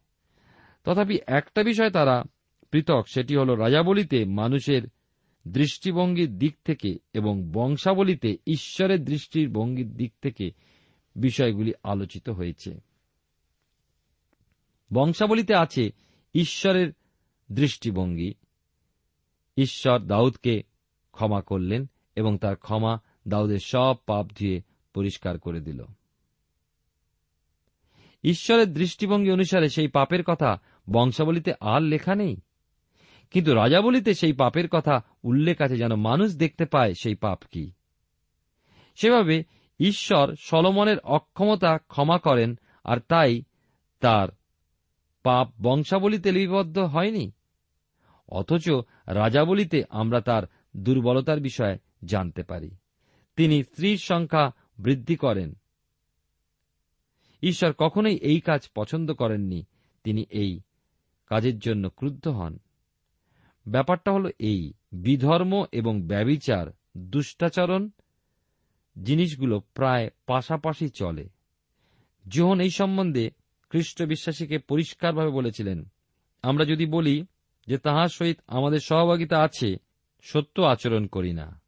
তথাপি 0.84 1.18
একটা 1.26 1.62
বিষয় 1.62 1.90
তারা 1.90 2.24
পৃথক, 2.70 3.04
সেটি 3.14 3.36
হল 3.36 3.54
রাজাবলীতে 3.54 4.24
মানুষের 4.24 4.82
দৃষ্টিভঙ্গির 5.48 6.38
দিক 6.38 6.56
থেকে 6.64 6.98
এবং 7.12 7.50
বংশাবলীতে 7.52 8.36
ঈশ্বরের 8.46 9.04
দৃষ্টির 9.04 9.50
ভঙ্গির 9.50 9.96
দিক 9.96 10.12
থেকে 10.22 10.50
বিষয়গুলি 11.16 11.72
আলোচিত 11.82 12.28
হয়েছে। 12.28 12.89
বংশাবলীতে 14.92 15.54
আছে 15.54 15.90
ঈশ্বরের 16.34 16.92
দৃষ্টিভঙ্গি। 17.52 18.34
ঈশ্বর 19.56 19.98
দাউদকে 19.98 20.62
ক্ষমা 21.12 21.42
করলেন 21.42 21.90
এবং 22.16 22.38
তার 22.38 22.56
ক্ষমা 22.56 22.98
দাউদের 23.28 23.58
সব 23.58 23.94
পাপ 24.06 24.26
ধুয়ে 24.26 24.62
পরিষ্কার 24.94 25.38
করে 25.38 25.60
দিল। 25.60 25.84
ঈশ্বরের 28.24 28.72
দৃষ্টিভঙ্গি 28.72 29.30
অনুসারে 29.30 29.68
সেই 29.68 29.88
পাপের 29.88 30.22
কথা 30.22 30.60
বংশাবলীতে 30.90 31.52
আর 31.60 31.82
লেখা 31.82 32.14
নেই। 32.14 32.36
কিন্তু 33.30 33.54
রাজাবলিতে 33.54 34.14
সেই 34.14 34.32
পাপের 34.32 34.68
কথা 34.68 35.04
উল্লেখ 35.22 35.62
আছে 35.62 35.76
যেন 35.76 35.94
মানুষ 35.94 36.36
দেখতে 36.36 36.64
পায় 36.64 36.94
সেই 37.02 37.14
পাপ 37.14 37.42
কি। 37.50 37.72
সেভাবে 38.94 39.44
ঈশ্বর 39.80 40.34
সলমনের 40.38 40.98
অক্ষমতা 40.98 41.78
ক্ষমা 41.78 42.18
করেন 42.18 42.58
আর 42.84 42.96
তাই 43.08 43.42
তার 44.00 44.28
পাপ 45.22 45.52
বংশাবলীতে 45.62 46.32
লিপিবদ্ধ 46.32 46.78
হয়নি? 46.78 47.32
অথচ 48.28 48.70
রাজাবলীতে 49.06 49.84
আমরা 49.90 50.20
তার 50.20 50.42
দুর্বলতার 50.76 51.40
বিষয়ে 51.40 51.78
জানতে 52.04 52.42
পারি। 52.42 52.70
তিনি 53.36 53.62
স্ত্রীর 53.62 53.98
সংখ্যা 53.98 54.50
বৃদ্ধি 54.78 55.16
করেন। 55.16 55.54
ঈশ্বর 57.42 57.72
কখনোই 57.78 58.16
এই 58.16 58.40
কাজ 58.40 58.68
পছন্দ 58.74 59.12
করেননি। 59.12 59.66
তিনি 60.04 60.26
এই 60.30 60.60
কাজের 61.26 61.58
জন্য 61.58 61.90
ক্রুদ্ধ 61.90 62.28
হন। 62.28 62.58
ব্যাপারটা 63.68 64.12
হল 64.12 64.30
এই, 64.38 64.72
বিধর্ম 64.92 65.64
এবং 65.72 66.02
ব্যবিচার, 66.02 66.66
দুষ্টাচরণ 66.98 67.90
জিনিসগুলো 69.02 69.60
প্রায় 69.60 70.10
পাশাপাশি 70.26 70.88
চলে। 70.88 71.28
যোহন 72.28 72.60
এই 72.60 72.70
সম্বন্ধে 72.70 73.30
খ্রিস্ট 73.70 74.02
বিশ্বাসীকে 74.02 74.58
পরিষ্কারভাবে 74.58 75.30
বলেছিলেন, 75.30 75.84
আমরা 76.42 76.64
যদি 76.64 76.86
বলি 76.86 77.26
যে 77.66 77.78
তাহার 77.78 78.08
সহিত 78.08 78.38
আমাদের 78.46 78.78
সহভাগিতা 78.80 79.38
আছে, 79.38 79.76
সত্য 80.22 80.62
আচরণ 80.62 81.06
করি 81.06 81.32
না। 81.32 81.60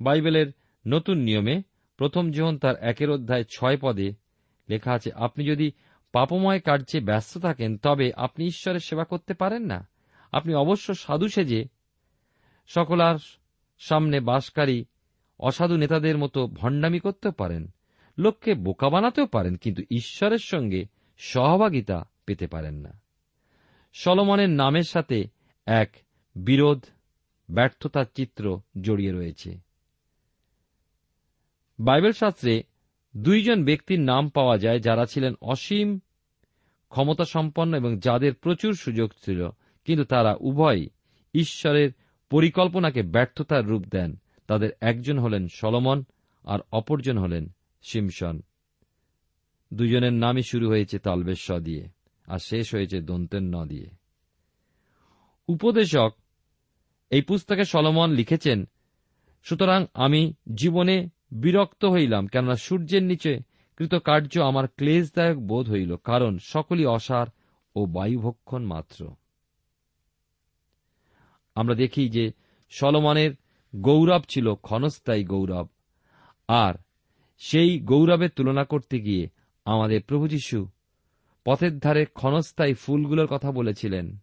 বাইবেলের 0.00 0.46
নতুন 0.86 1.18
নিয়মে 1.18 1.62
প্রথম 1.96 2.30
জীবন 2.30 2.58
তার 2.58 2.76
একের 2.76 3.10
অধ্যায় 3.10 3.44
ছয় 3.56 3.76
পদে 3.80 4.12
লেখা 4.68 4.92
আছে, 4.92 5.12
আপনি 5.12 5.44
যদি 5.44 5.72
পাপময় 6.12 6.60
কার্যে 6.60 7.00
ব্যস্ত 7.00 7.38
থাকেন, 7.38 7.78
তবে 7.78 8.12
আপনি 8.16 8.46
ঈশ্বরের 8.46 8.80
সেবা 8.80 9.04
করতে 9.04 9.34
পারেন 9.34 9.62
না। 9.62 9.88
আপনি 10.32 10.54
অবশ্য 10.54 10.94
সাধু 10.94 11.28
সেজে 11.28 11.64
সকলার 12.66 13.18
সামনে 13.78 14.20
বাসকারী, 14.20 14.84
অসাধু 15.38 15.76
নেতাদের 15.76 16.18
মতো 16.18 16.46
ভণ্ডামি 16.46 16.98
করতেও 16.98 17.32
পারেন। 17.32 17.74
লোককে 18.22 18.54
বোকা 18.54 18.88
বানাতেও 18.88 19.26
পারেন, 19.26 19.54
কিন্তু 19.56 19.82
ঈশ্বরের 19.90 20.42
সঙ্গে 20.42 20.86
সহভাগিতা 21.18 21.98
পেতে 22.26 22.46
পারেন 22.46 22.74
না। 22.74 22.92
সলমনের 23.92 24.50
নামের 24.50 24.82
সাথে 24.82 25.18
এক 25.66 25.90
বিরোধ, 26.36 26.80
ব্যর্থতার 27.50 28.04
চিত্র 28.14 28.60
জড়িয়ে 28.80 29.12
রয়েছে। 29.12 29.50
বাইবেল 31.78 32.12
শাস্ত্রে 32.12 32.62
দুইজন 33.16 33.64
ব্যক্তির 33.64 34.00
নাম 34.00 34.28
পাওয়া 34.28 34.58
যায় 34.58 34.80
যারা 34.80 35.04
ছিলেন 35.06 35.34
অসীম 35.42 36.00
ক্ষমতা 36.88 37.24
সম্পন্ন 37.24 37.76
এবং 37.76 37.98
যাদের 37.98 38.34
প্রচুর 38.34 38.72
সুযোগ 38.74 39.10
ছিল, 39.24 39.40
কিন্তু 39.84 40.04
তারা 40.04 40.36
উভয় 40.40 40.86
ঈশ্বরের 41.34 41.90
পরিকল্পনাকে 42.30 43.02
ব্যর্থতার 43.02 43.66
রূপ 43.66 43.84
দেন। 43.90 44.10
তাদের 44.46 44.70
একজন 44.80 45.18
হলেন 45.18 45.48
সলমন 45.48 46.04
আর 46.44 46.58
অপরজন 46.72 47.18
হলেন 47.18 47.44
সিমসন 47.82 48.42
দুজনের 49.72 50.12
নামই 50.12 50.42
শুরু 50.42 50.68
হয়েছে 50.68 50.98
তালবেশ 50.98 51.50
দিয়ে, 51.50 51.88
আর 52.26 52.38
শেষ 52.38 52.74
হয়েছে 52.74 53.00
দন্তের 53.00 53.42
ন 53.42 53.66
দিয়ে। 53.66 53.88
উপদেশক, 55.48 56.12
এই 57.10 57.22
পুস্তকে 57.22 57.64
সলমন 57.64 58.10
লিখেছেন, 58.10 58.64
সুতরাং 59.42 59.86
আমি 59.94 60.32
জীবনে 60.54 61.08
বিরক্ত 61.32 61.84
হইলাম, 61.84 62.26
কেননা 62.26 62.56
সূর্যের 62.56 63.02
নিচে 63.02 63.38
কৃতকার্য 63.76 64.40
আমার 64.40 64.68
ক্লেশদায়ক 64.68 65.38
বোধ 65.38 65.70
হইল, 65.70 65.96
কারণ 65.96 66.38
সকলই 66.38 66.86
অসার 66.86 67.26
ও 67.76 67.86
বায়ুভক্ষণ 67.86 68.62
মাত্র। 68.64 69.10
আমরা 71.54 71.74
দেখি 71.74 72.08
যে 72.08 72.32
সলমনের 72.70 73.32
গৌরব 73.76 74.22
ছিল 74.28 74.54
ক্ষণস্থায়ী 74.54 75.24
গৌরব, 75.24 75.66
আর 76.48 76.74
সেই 77.38 77.80
গৌরবের 77.80 78.30
তুলনা 78.30 78.64
করতে 78.64 79.00
গিয়ে 79.00 79.28
আমাদের 79.64 80.02
প্রভু 80.02 80.28
যীশু 80.28 80.68
পথের 81.44 81.78
ধারে 81.78 82.04
ক্ষণস্থায়ী 82.04 82.74
ফুলগুলোর 82.74 83.26
কথা 83.26 83.52
বলেছিলেন। 83.52 84.18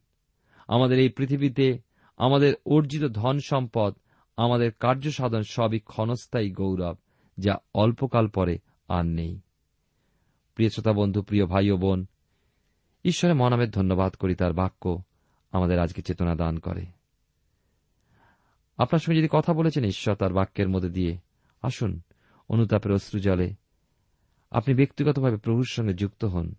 আমাদের 0.67 0.99
এই 0.99 1.09
পৃথিবীতে 1.09 1.79
আমাদের 2.17 2.53
অর্জিত 2.65 3.03
ধন 3.03 3.39
সম্পদ, 3.39 3.95
আমাদের 4.37 4.71
কার্য 4.71 5.11
সাধন 5.11 5.41
সবই 5.49 5.79
ক্ষণস্থায়ী 5.79 6.51
গৌরব, 6.51 6.97
যা 7.37 7.57
অল্পকাল 7.73 8.27
পরে 8.27 8.59
আর 8.87 9.05
নেই। 9.05 9.39
প্রিয় 10.55 10.69
শ্রোতা 10.69 10.93
বন্ধু, 10.93 11.21
প্রিয় 11.21 11.45
ভাই 11.45 11.71
ও 11.71 11.77
বোন, 11.77 12.05
ঈশ্বরের 13.05 13.35
মনামের 13.35 13.71
ধন্যবাদ 13.71 14.15
করি 14.15 14.35
তার 14.35 14.53
বাক্য 14.53 15.03
আমাদের 15.51 15.79
আজকে 15.79 16.01
চেতনা 16.01 16.35
দান 16.35 16.59
করে। 16.59 16.85
আপনার 18.77 18.99
সঙ্গে 18.99 19.19
যদি 19.19 19.27
কথা 19.31 19.53
বলেছেন 19.53 19.83
ঈশ্বর 19.83 20.15
তার 20.15 20.33
বাক্যের 20.33 20.69
মধ্যে 20.69 20.89
দিয়ে, 20.89 21.17
আসুন 21.61 22.01
অনুতাপের 22.49 22.91
অশ্রু 22.91 23.19
জলে 23.19 23.55
আপনি 24.51 24.75
ব্যক্তিগতভাবে 24.75 25.37
প্রভুর 25.37 25.65
সঙ্গে 25.69 25.93
যুক্ত 25.93 26.25
হন। 26.25 26.55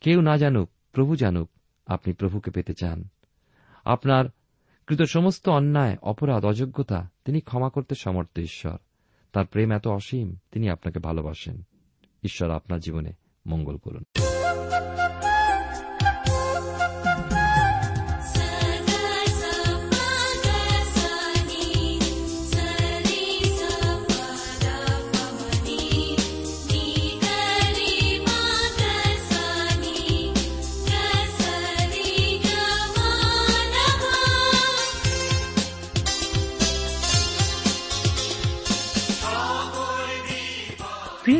কেউ 0.00 0.20
না 0.20 0.36
জানুক, 0.36 0.70
প্রভু 0.92 1.16
জানুক, 1.16 1.50
আপনি 1.86 2.12
প্রভুকে 2.12 2.50
পেতে 2.50 2.74
চান। 2.74 3.08
আপনার 3.84 4.24
কৃত 4.86 5.02
সমস্ত 5.02 5.48
অন্যায়, 5.48 5.96
অপরাধ, 6.02 6.44
অযোগ্যতা 6.44 7.08
তিনি 7.24 7.40
ক্ষমা 7.40 7.70
করতে 7.70 7.94
সমর্থ 7.94 8.38
ঈশ্বর। 8.38 8.76
তার 9.32 9.46
প্রেম 9.46 9.72
এত 9.72 9.88
অসীম, 9.88 10.36
তিনি 10.50 10.70
আপনাকে 10.70 10.98
ভালোবাসেন। 10.98 11.62
ঈশ্বর 12.22 12.50
আপনার 12.50 12.80
জীবনে 12.80 13.12
মঙ্গল 13.46 13.76
করুন। 13.76 14.29